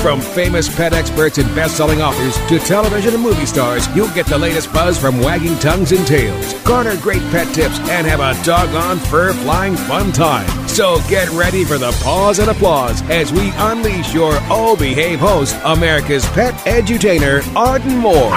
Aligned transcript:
From 0.00 0.22
famous 0.22 0.74
pet 0.74 0.94
experts 0.94 1.36
and 1.36 1.54
best-selling 1.54 2.00
authors 2.00 2.34
to 2.48 2.58
television 2.58 3.12
and 3.12 3.22
movie 3.22 3.44
stars, 3.44 3.86
you'll 3.94 4.08
get 4.14 4.24
the 4.24 4.38
latest 4.38 4.72
buzz 4.72 4.98
from 4.98 5.20
wagging 5.20 5.58
tongues 5.58 5.92
and 5.92 6.06
tails. 6.06 6.54
Garner 6.62 6.96
great 7.02 7.20
pet 7.30 7.54
tips 7.54 7.78
and 7.80 8.06
have 8.06 8.20
a 8.20 8.42
doggone 8.42 8.98
fur-flying 8.98 9.76
fun 9.76 10.10
time. 10.10 10.48
So 10.66 11.00
get 11.10 11.28
ready 11.32 11.66
for 11.66 11.76
the 11.76 11.92
pause 12.02 12.38
and 12.38 12.48
applause 12.48 13.02
as 13.10 13.30
we 13.30 13.52
unleash 13.56 14.14
your 14.14 14.32
O 14.48 14.74
Behave 14.74 15.20
host, 15.20 15.54
America's 15.64 16.24
pet 16.30 16.54
edutainer, 16.64 17.44
Arden 17.54 17.98
Moore. 17.98 18.30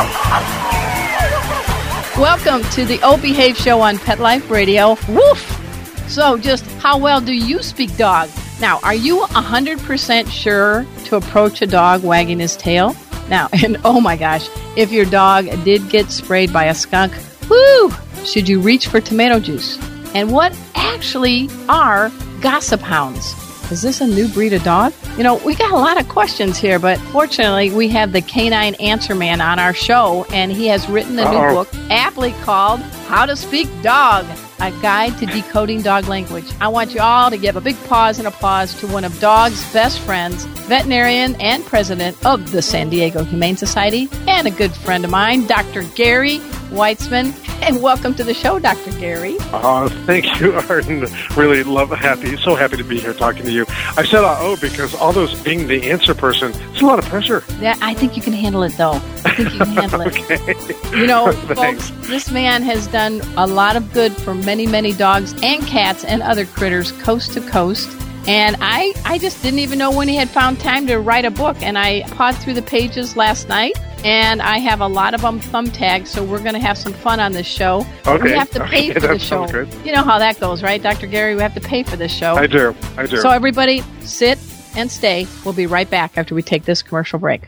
Welcome 2.22 2.70
to 2.72 2.84
the 2.84 3.00
O 3.04 3.16
Behave 3.16 3.56
Show 3.56 3.80
on 3.80 4.00
Pet 4.00 4.20
Life 4.20 4.52
Radio. 4.52 4.98
Woof! 5.08 6.10
So, 6.10 6.38
just 6.38 6.66
how 6.82 6.98
well 6.98 7.22
do 7.22 7.34
you 7.34 7.64
speak 7.64 7.96
dog? 7.96 8.30
Now, 8.64 8.80
are 8.82 8.96
you 8.96 9.18
100% 9.18 10.32
sure 10.32 10.86
to 11.04 11.18
approach 11.18 11.62
a 11.62 11.68
dog 11.68 12.02
wagging 12.02 12.40
his 12.40 12.56
tail? 12.56 12.96
Now, 13.28 13.50
and 13.62 13.76
oh 13.84 14.00
my 14.00 14.16
gosh, 14.16 14.48
if 14.78 14.90
your 14.90 15.04
dog 15.04 15.48
did 15.66 15.90
get 15.90 16.10
sprayed 16.12 16.54
by 16.54 16.68
a 16.68 16.74
skunk, 16.74 17.12
whoo, 17.50 17.92
should 18.24 18.48
you 18.48 18.62
reach 18.62 18.88
for 18.88 19.02
tomato 19.02 19.42
juice? 19.42 19.78
And 20.16 20.32
what 20.32 20.58
actually 20.76 21.50
are 21.68 22.10
gossip 22.40 22.80
hounds? 22.80 23.36
Is 23.70 23.82
this 23.82 24.00
a 24.00 24.08
new 24.08 24.30
breed 24.30 24.54
of 24.54 24.64
dog? 24.64 24.94
You 25.18 25.24
know, 25.24 25.36
we 25.46 25.56
got 25.56 25.72
a 25.72 25.78
lot 25.78 26.00
of 26.00 26.08
questions 26.08 26.58
here, 26.58 26.80
but 26.80 26.98
fortunately, 27.12 27.70
we 27.70 27.90
have 27.90 28.14
the 28.14 28.22
canine 28.22 28.76
answer 28.76 29.14
man 29.14 29.42
on 29.42 29.60
our 29.60 29.74
show, 29.74 30.26
and 30.32 30.54
he 30.54 30.68
has 30.68 30.88
written 30.88 31.20
a 31.20 31.30
new 31.30 31.38
Uh-oh. 31.38 31.66
book 31.66 31.76
aptly 31.90 32.32
called 32.44 32.80
How 33.10 33.26
to 33.26 33.36
Speak 33.36 33.68
Dog 33.82 34.26
A 34.60 34.72
Guide 34.82 35.18
to 35.20 35.26
Decoding 35.26 35.82
Dog 35.82 36.08
Language. 36.08 36.46
I 36.62 36.68
want 36.68 36.94
you 36.94 37.02
all 37.02 37.30
to 37.30 37.38
give 37.38 37.56
a 37.56 37.62
big 37.62 37.82
pause 37.86 38.20
and 38.20 38.28
applause 38.28 38.74
to 38.80 38.88
one 38.88 39.04
of 39.04 39.20
dog's 39.20 39.62
best 39.74 40.00
friends, 40.00 40.46
veterinarian 40.68 41.36
and 41.42 41.66
president 41.66 42.18
of 42.26 42.52
the 42.52 42.62
San 42.62 42.90
Diego 42.90 43.24
Humane 43.24 43.58
Society, 43.58 44.08
and 44.28 44.48
a 44.48 44.52
good 44.52 44.72
friend 44.72 45.04
of 45.04 45.12
mine, 45.12 45.48
Dr. 45.48 45.84
Gary 45.96 46.40
Weitzman. 46.74 47.34
And 47.62 47.82
welcome 47.82 48.14
to 48.16 48.24
the 48.24 48.34
show, 48.34 48.60
Dr. 48.60 48.92
Gary. 49.00 49.38
Uh, 49.54 49.88
thank 50.06 50.40
you, 50.42 50.54
Arden. 50.70 51.06
Really 51.36 51.64
love, 51.64 51.92
happy, 51.92 52.36
so 52.36 52.56
happy 52.56 52.76
to 52.78 52.84
be 52.84 53.00
here 53.00 53.14
talking 53.14 53.44
to 53.44 53.52
you. 53.52 53.66
I 53.96 54.04
said 54.04 54.24
uh, 54.24 54.36
oh 54.40 54.58
because 54.60 54.94
all 54.96 55.14
those 55.14 55.40
being 55.44 55.68
the 55.68 55.90
answer 55.92 56.14
person, 56.14 56.52
it's 56.72 56.82
a 56.82 56.86
lot 56.86 57.00
of 57.00 57.06
pressure. 57.06 57.44
Yeah, 57.62 57.78
I 57.82 57.94
think 57.94 58.18
you 58.18 58.22
can 58.22 58.34
handle 58.34 58.64
it, 58.64 58.74
though. 58.76 58.94
I 59.24 59.36
think 59.36 59.54
you 59.54 59.60
can 59.60 59.68
handle 59.68 60.02
it. 60.08 60.18
okay. 60.30 61.00
You 61.00 61.08
know, 61.08 61.32
folks, 61.56 61.92
this 62.08 62.30
man 62.32 62.64
has 62.64 62.88
done 62.88 63.22
a 63.38 63.48
lot 63.48 63.76
of 63.76 63.94
good 63.94 64.12
for 64.12 64.34
many, 64.34 64.66
many 64.68 64.92
dogs 64.94 65.34
and 65.44 65.66
cats 65.66 66.04
and 66.04 66.22
other 66.22 66.46
critters 66.46 66.92
coast 66.94 67.34
to 67.34 67.42
coast. 67.42 67.90
And 68.28 68.56
I, 68.62 68.94
I 69.06 69.18
just 69.20 69.42
didn't 69.44 69.60
even 69.60 69.78
know 69.78 69.92
when 69.92 70.08
he 70.08 70.16
had 70.16 70.30
found 70.30 70.60
time 70.60 70.88
to 70.88 70.98
write 70.98 71.26
a 71.26 71.32
book. 71.32 71.62
And 71.62 71.78
I 71.78 72.04
pawed 72.12 72.36
through 72.38 72.54
the 72.54 72.62
pages 72.62 73.16
last 73.18 73.48
night, 73.50 73.74
and 74.04 74.42
I 74.42 74.60
have 74.60 74.82
a 74.82 74.88
lot 74.88 75.14
of 75.14 75.22
them 75.22 75.40
thumb 75.40 75.68
tagged. 75.72 76.08
So 76.08 76.24
we're 76.24 76.42
going 76.42 76.54
to 76.54 76.60
have 76.60 76.78
some 76.78 76.94
fun 76.94 77.20
on 77.20 77.32
this 77.32 77.48
show. 77.48 77.86
We 78.06 78.32
have 78.32 78.50
to 78.52 78.64
pay 78.66 78.92
Okay, 78.92 78.94
for 79.00 79.08
the 79.08 79.20
show. 79.20 79.48
good. 79.48 79.68
You 79.86 79.94
know 79.94 80.04
how 80.04 80.20
that 80.20 80.40
goes, 80.40 80.62
right, 80.64 80.82
Dr. 80.82 81.08
Gary? 81.08 81.36
We 81.36 81.42
have 81.42 81.56
to 81.56 81.62
pay 81.62 81.84
for 81.84 81.96
this 81.96 82.14
show. 82.14 82.36
I 82.36 82.48
do. 82.48 82.76
I 82.98 83.06
do. 83.06 83.18
So 83.18 83.30
everybody, 83.30 83.82
sit 84.02 84.38
and 84.76 84.92
stay. 84.92 85.28
We'll 85.46 85.54
be 85.54 85.68
right 85.68 85.90
back 85.90 86.18
after 86.18 86.36
we 86.36 86.42
take 86.42 86.66
this 86.66 86.82
commercial 86.82 87.20
break. 87.20 87.44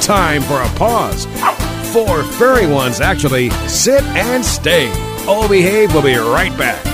Time 0.00 0.42
for 0.42 0.60
a 0.60 0.68
pause. 0.76 1.24
Four 1.92 2.22
furry 2.24 2.66
ones, 2.66 3.00
actually. 3.00 3.50
Sit 3.68 4.02
and 4.02 4.44
stay. 4.44 4.90
All 5.26 5.48
Behave 5.48 5.94
We'll 5.94 6.02
be 6.02 6.16
right 6.16 6.56
back. 6.58 6.93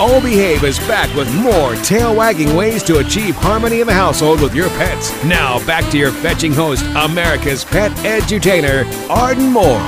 O 0.00 0.20
Behave 0.20 0.62
is 0.62 0.78
back 0.86 1.12
with 1.16 1.28
more 1.34 1.74
tail 1.82 2.14
wagging 2.14 2.54
ways 2.54 2.84
to 2.84 2.98
achieve 2.98 3.34
harmony 3.34 3.80
in 3.80 3.88
the 3.88 3.92
household 3.92 4.40
with 4.40 4.54
your 4.54 4.68
pets. 4.68 5.12
Now, 5.24 5.58
back 5.66 5.90
to 5.90 5.98
your 5.98 6.12
fetching 6.12 6.52
host, 6.52 6.84
America's 6.94 7.64
pet 7.64 7.90
edutainer, 8.06 8.86
Arden 9.10 9.50
Moore. 9.50 9.82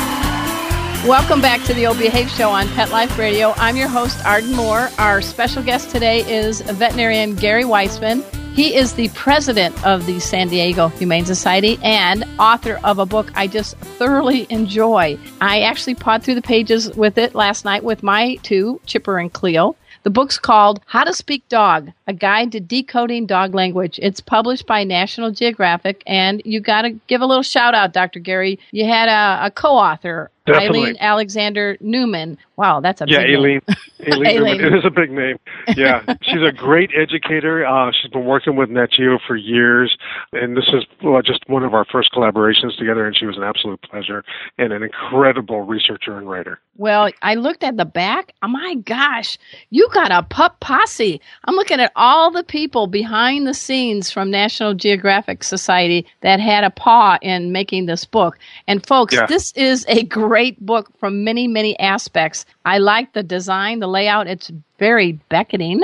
Welcome 1.06 1.40
back 1.40 1.62
to 1.66 1.74
the 1.74 1.86
O 1.86 1.94
Behave 1.94 2.28
Show 2.28 2.50
on 2.50 2.66
Pet 2.70 2.90
Life 2.90 3.16
Radio. 3.16 3.52
I'm 3.56 3.76
your 3.76 3.86
host, 3.86 4.18
Arden 4.26 4.52
Moore. 4.52 4.90
Our 4.98 5.22
special 5.22 5.62
guest 5.62 5.90
today 5.90 6.28
is 6.28 6.60
veterinarian 6.60 7.36
Gary 7.36 7.62
Weitzman. 7.62 8.24
He 8.52 8.74
is 8.74 8.94
the 8.94 9.10
president 9.10 9.86
of 9.86 10.06
the 10.06 10.18
San 10.18 10.48
Diego 10.48 10.88
Humane 10.88 11.24
Society 11.24 11.78
and 11.84 12.24
author 12.40 12.80
of 12.82 12.98
a 12.98 13.06
book 13.06 13.30
I 13.36 13.46
just 13.46 13.76
thoroughly 13.76 14.48
enjoy. 14.50 15.16
I 15.40 15.60
actually 15.60 15.94
pawed 15.94 16.24
through 16.24 16.34
the 16.34 16.42
pages 16.42 16.90
with 16.96 17.16
it 17.16 17.36
last 17.36 17.64
night 17.64 17.84
with 17.84 18.02
my 18.02 18.34
two, 18.42 18.80
Chipper 18.86 19.16
and 19.16 19.32
Cleo. 19.32 19.76
The 20.02 20.10
book's 20.10 20.38
called 20.38 20.80
How 20.86 21.04
to 21.04 21.12
Speak 21.12 21.46
Dog, 21.48 21.90
a 22.06 22.14
guide 22.14 22.52
to 22.52 22.60
decoding 22.60 23.26
dog 23.26 23.54
language. 23.54 24.00
It's 24.02 24.20
published 24.20 24.66
by 24.66 24.82
National 24.82 25.30
Geographic, 25.30 26.02
and 26.06 26.40
you 26.44 26.60
got 26.60 26.82
to 26.82 26.90
give 27.06 27.20
a 27.20 27.26
little 27.26 27.42
shout 27.42 27.74
out, 27.74 27.92
Dr. 27.92 28.18
Gary. 28.18 28.58
You 28.70 28.86
had 28.86 29.08
a, 29.08 29.46
a 29.46 29.50
co 29.50 29.68
author, 29.68 30.30
Definitely. 30.46 30.80
Aline 30.80 30.96
Alexander 31.00 31.76
Newman. 31.80 32.38
Wow, 32.60 32.80
that's 32.80 33.00
a 33.00 33.06
yeah, 33.08 33.20
big 33.20 33.40
name. 33.40 33.62
Aline. 34.06 34.26
Aline. 34.26 34.36
Aline. 34.36 34.60
It 34.60 34.74
is 34.74 34.84
a 34.84 34.90
big 34.90 35.10
name. 35.10 35.38
Yeah, 35.78 36.02
she's 36.20 36.42
a 36.46 36.52
great 36.52 36.90
educator. 36.94 37.64
Uh, 37.64 37.90
she's 37.90 38.10
been 38.10 38.26
working 38.26 38.54
with 38.54 38.68
Nat 38.68 38.88
Geo 38.92 39.18
for 39.26 39.34
years, 39.34 39.96
and 40.34 40.54
this 40.54 40.68
is 40.68 40.84
well, 41.02 41.22
just 41.22 41.48
one 41.48 41.62
of 41.64 41.72
our 41.72 41.86
first 41.90 42.12
collaborations 42.12 42.76
together. 42.76 43.06
And 43.06 43.16
she 43.16 43.24
was 43.24 43.38
an 43.38 43.44
absolute 43.44 43.80
pleasure 43.80 44.22
and 44.58 44.74
an 44.74 44.82
incredible 44.82 45.62
researcher 45.62 46.18
and 46.18 46.28
writer. 46.28 46.60
Well, 46.76 47.10
I 47.22 47.34
looked 47.36 47.64
at 47.64 47.78
the 47.78 47.86
back. 47.86 48.34
Oh 48.42 48.48
my 48.48 48.74
gosh, 48.74 49.38
you 49.70 49.88
got 49.94 50.12
a 50.12 50.22
pup 50.22 50.60
posse. 50.60 51.18
I'm 51.46 51.54
looking 51.54 51.80
at 51.80 51.92
all 51.96 52.30
the 52.30 52.44
people 52.44 52.88
behind 52.88 53.46
the 53.46 53.54
scenes 53.54 54.10
from 54.10 54.30
National 54.30 54.74
Geographic 54.74 55.44
Society 55.44 56.06
that 56.20 56.40
had 56.40 56.64
a 56.64 56.70
paw 56.70 57.16
in 57.22 57.52
making 57.52 57.86
this 57.86 58.04
book. 58.04 58.38
And 58.66 58.86
folks, 58.86 59.14
Yeah. 59.14 59.24
this 59.24 59.52
is 59.56 59.86
a 59.88 60.02
great 60.04 60.60
book 60.60 60.90
from 60.98 61.24
many, 61.24 61.48
many 61.48 61.78
aspects. 61.80 62.44
I 62.64 62.78
like 62.78 63.12
the 63.14 63.22
design, 63.22 63.80
the 63.80 63.88
layout. 63.88 64.28
It's 64.28 64.50
very 64.78 65.12
beckoning. 65.30 65.82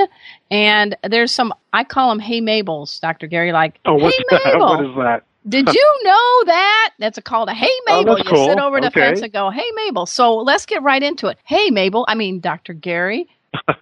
And 0.51 0.97
there's 1.03 1.31
some, 1.31 1.53
I 1.73 1.83
call 1.83 2.09
them 2.09 2.19
Hey 2.19 2.41
Mabels, 2.41 2.99
Dr. 3.01 3.27
Gary, 3.27 3.51
like, 3.51 3.79
Oh, 3.85 3.95
what's 3.95 4.17
Hey 4.19 4.23
that? 4.31 4.41
Mabel. 4.55 4.67
What 4.67 4.81
is 4.81 4.95
that? 4.97 5.23
Did 5.47 5.73
you 5.73 5.99
know 6.03 6.43
that? 6.47 6.93
That's 6.99 7.17
a 7.17 7.21
call 7.21 7.45
to 7.47 7.53
Hey 7.53 7.71
Oh, 7.89 8.03
Mabel. 8.05 8.05
that's 8.05 8.25
you 8.27 8.35
sit 8.35 8.59
over 8.59 8.81
the 8.81 8.87
Okay. 8.87 8.91
fence 8.91 9.21
and 9.21 9.33
go, 9.33 9.49
Hey 9.51 9.69
Mabel. 9.75 10.05
So 10.05 10.37
let's 10.37 10.65
get 10.65 10.83
right 10.83 11.03
into 11.03 11.27
it. 11.27 11.39
Hey 11.45 11.69
Mabel, 11.71 12.05
I 12.07 12.15
mean 12.15 12.39
Dr. 12.41 12.73
Gary. 12.73 13.27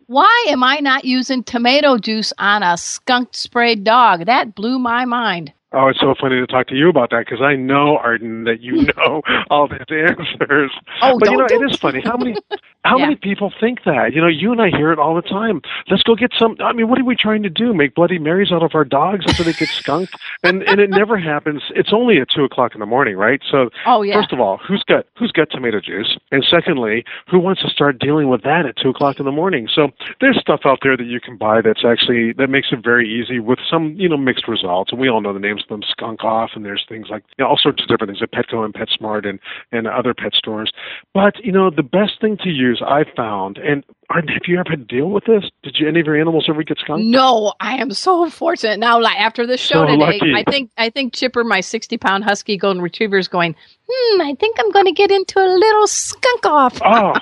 Why 0.08 0.46
am 0.50 0.64
I 0.64 0.82
not 0.82 1.06
using 1.06 1.44
tomato 1.44 1.98
juice 1.98 2.34
on 2.38 2.64
a 2.64 2.78
skunk 2.78 3.30
sprayed 3.34 3.84
dog? 3.86 4.28
That 4.28 4.56
blew 4.56 4.80
my 4.80 5.06
mind. 5.06 5.54
Oh, 5.76 5.88
it's 5.88 6.00
so 6.00 6.16
funny 6.20 6.38
to 6.38 6.48
talk 6.48 6.68
to 6.68 6.76
you 6.76 6.90
about 6.90 7.10
that 7.10 7.26
because 7.26 7.42
I 7.42 7.56
know 7.56 7.98
Arden 7.98 8.46
that 8.46 8.62
you 8.62 8.84
know 8.98 9.22
all 9.50 9.68
these 9.68 9.80
answers. 9.90 10.72
Oh, 11.02 11.20
but 11.20 11.30
you 11.30 11.38
know, 11.38 11.48
don't- 11.48 11.64
it 11.64 11.72
is 11.72 11.78
funny 11.78 12.02
how 12.04 12.18
many 12.18 12.36
how 12.86 12.98
Yeah. 12.98 13.06
many 13.06 13.16
people 13.16 13.52
think 13.60 13.84
that. 13.86 14.14
You 14.14 14.22
know, 14.22 14.28
you 14.28 14.52
and 14.52 14.62
I 14.62 14.70
hear 14.70 14.92
it 14.92 15.00
all 15.00 15.16
the 15.16 15.22
time. 15.24 15.62
Let's 15.90 16.04
go 16.04 16.16
get 16.16 16.32
some. 16.38 16.56
I 16.64 16.72
mean, 16.72 16.88
what 16.88 17.00
are 17.00 17.04
we 17.04 17.16
trying 17.16 17.44
to 17.44 17.50
do? 17.50 17.74
Make 17.74 17.96
Bloody 17.96 18.20
Marys 18.20 18.52
out 18.52 18.64
of 18.64 18.72
our 18.74 18.86
dogs 18.86 19.26
after 19.28 19.44
they 19.44 19.54
get 19.54 19.70
skunked? 19.70 20.14
And 20.44 20.64
and 20.64 20.80
it 20.80 20.90
never 20.90 21.18
happens. 21.18 21.62
It's 21.76 21.92
only 21.92 22.20
at 22.20 22.30
two 22.30 22.44
o'clock 22.44 22.74
in 22.74 22.80
the 22.80 22.86
morning, 22.86 23.18
right? 23.18 23.42
So 23.52 23.70
Oh, 23.86 24.02
yeah. 24.02 24.14
First 24.22 24.32
of 24.32 24.40
all, 24.40 24.58
who's 24.66 24.84
got 24.88 25.06
who's 25.18 25.32
got 25.32 25.50
tomato 25.52 25.82
juice? 25.82 26.18
And 26.32 26.46
secondly, 26.50 27.04
who 27.30 27.40
wants 27.40 27.62
to 27.64 27.70
start 27.70 28.00
dealing 28.00 28.30
with 28.30 28.44
that 28.44 28.66
at 28.66 28.78
two 28.78 28.90
o'clock 28.90 29.20
in 29.20 29.26
the 29.26 29.32
morning? 29.32 29.68
So 29.74 29.90
there's 30.22 30.40
stuff 30.40 30.62
out 30.66 30.80
there 30.84 30.96
that 30.96 31.06
you 31.06 31.20
can 31.20 31.36
buy 31.38 31.62
that's 31.62 31.84
actually 31.84 32.34
that 32.34 32.50
makes 32.50 32.68
it 32.72 32.84
very 32.84 33.10
easy 33.12 33.40
with 33.40 33.60
some 33.70 33.96
you 33.98 34.08
know 34.08 34.18
mixed 34.18 34.48
results. 34.48 34.92
And 34.92 35.02
we 35.02 35.10
all 35.10 35.20
know 35.22 35.34
the 35.34 35.40
names 35.40 35.64
them, 35.70 35.82
Skunk 35.88 36.24
Off, 36.24 36.52
and 36.56 36.66
there's 36.66 36.86
things 36.88 37.08
like 37.10 37.24
you 37.38 37.44
know, 37.44 37.50
all 37.50 37.60
sorts 37.62 37.82
of 37.82 37.88
different 37.88 38.12
things 38.12 38.22
at 38.22 38.32
Petco 38.32 38.64
and 38.64 38.74
PetSmart 38.74 39.28
and 39.28 39.40
and 39.72 39.88
other 39.88 40.14
pet 40.14 40.34
stores. 40.34 40.72
But 41.14 41.44
you 41.44 41.52
know 41.52 41.70
the 41.70 41.84
best 41.84 42.22
thing 42.22 42.38
to 42.44 42.50
use 42.50 42.82
I've 42.86 43.14
found, 43.16 43.58
and 43.58 43.84
have 44.10 44.24
you 44.48 44.60
ever 44.60 44.70
had 44.70 44.88
to 44.88 44.96
deal 44.96 45.10
with 45.10 45.26
this? 45.26 45.44
Did 45.64 45.76
you 45.80 45.88
any 45.88 46.00
of 46.00 46.06
your 46.06 46.20
animals 46.20 46.46
ever 46.50 46.64
get 46.64 46.78
skunked? 46.80 47.06
No, 47.06 47.54
I 47.60 47.76
am 47.78 47.92
so 47.92 48.30
fortunate 48.30 48.80
now. 48.80 49.00
Like 49.02 49.18
after 49.18 49.46
this 49.46 49.62
show 49.62 49.86
So 49.86 49.88
today, 49.88 49.98
lucky. 50.20 50.34
I 50.36 50.44
think 50.50 50.72
I 50.78 50.90
think 50.90 51.14
Chipper, 51.14 51.44
my 51.44 51.62
sixty-pound 51.62 52.24
husky 52.24 52.58
golden 52.58 52.82
retriever, 52.82 53.18
is 53.18 53.28
going. 53.28 53.56
Hmm. 53.88 54.22
I 54.22 54.36
think 54.40 54.58
I'm 54.60 54.72
going 54.72 54.86
to 54.86 54.92
get 54.92 55.12
into 55.12 55.40
a 55.40 55.46
little 55.48 55.86
skunk 55.86 56.46
off. 56.46 56.82
oh, 56.84 57.14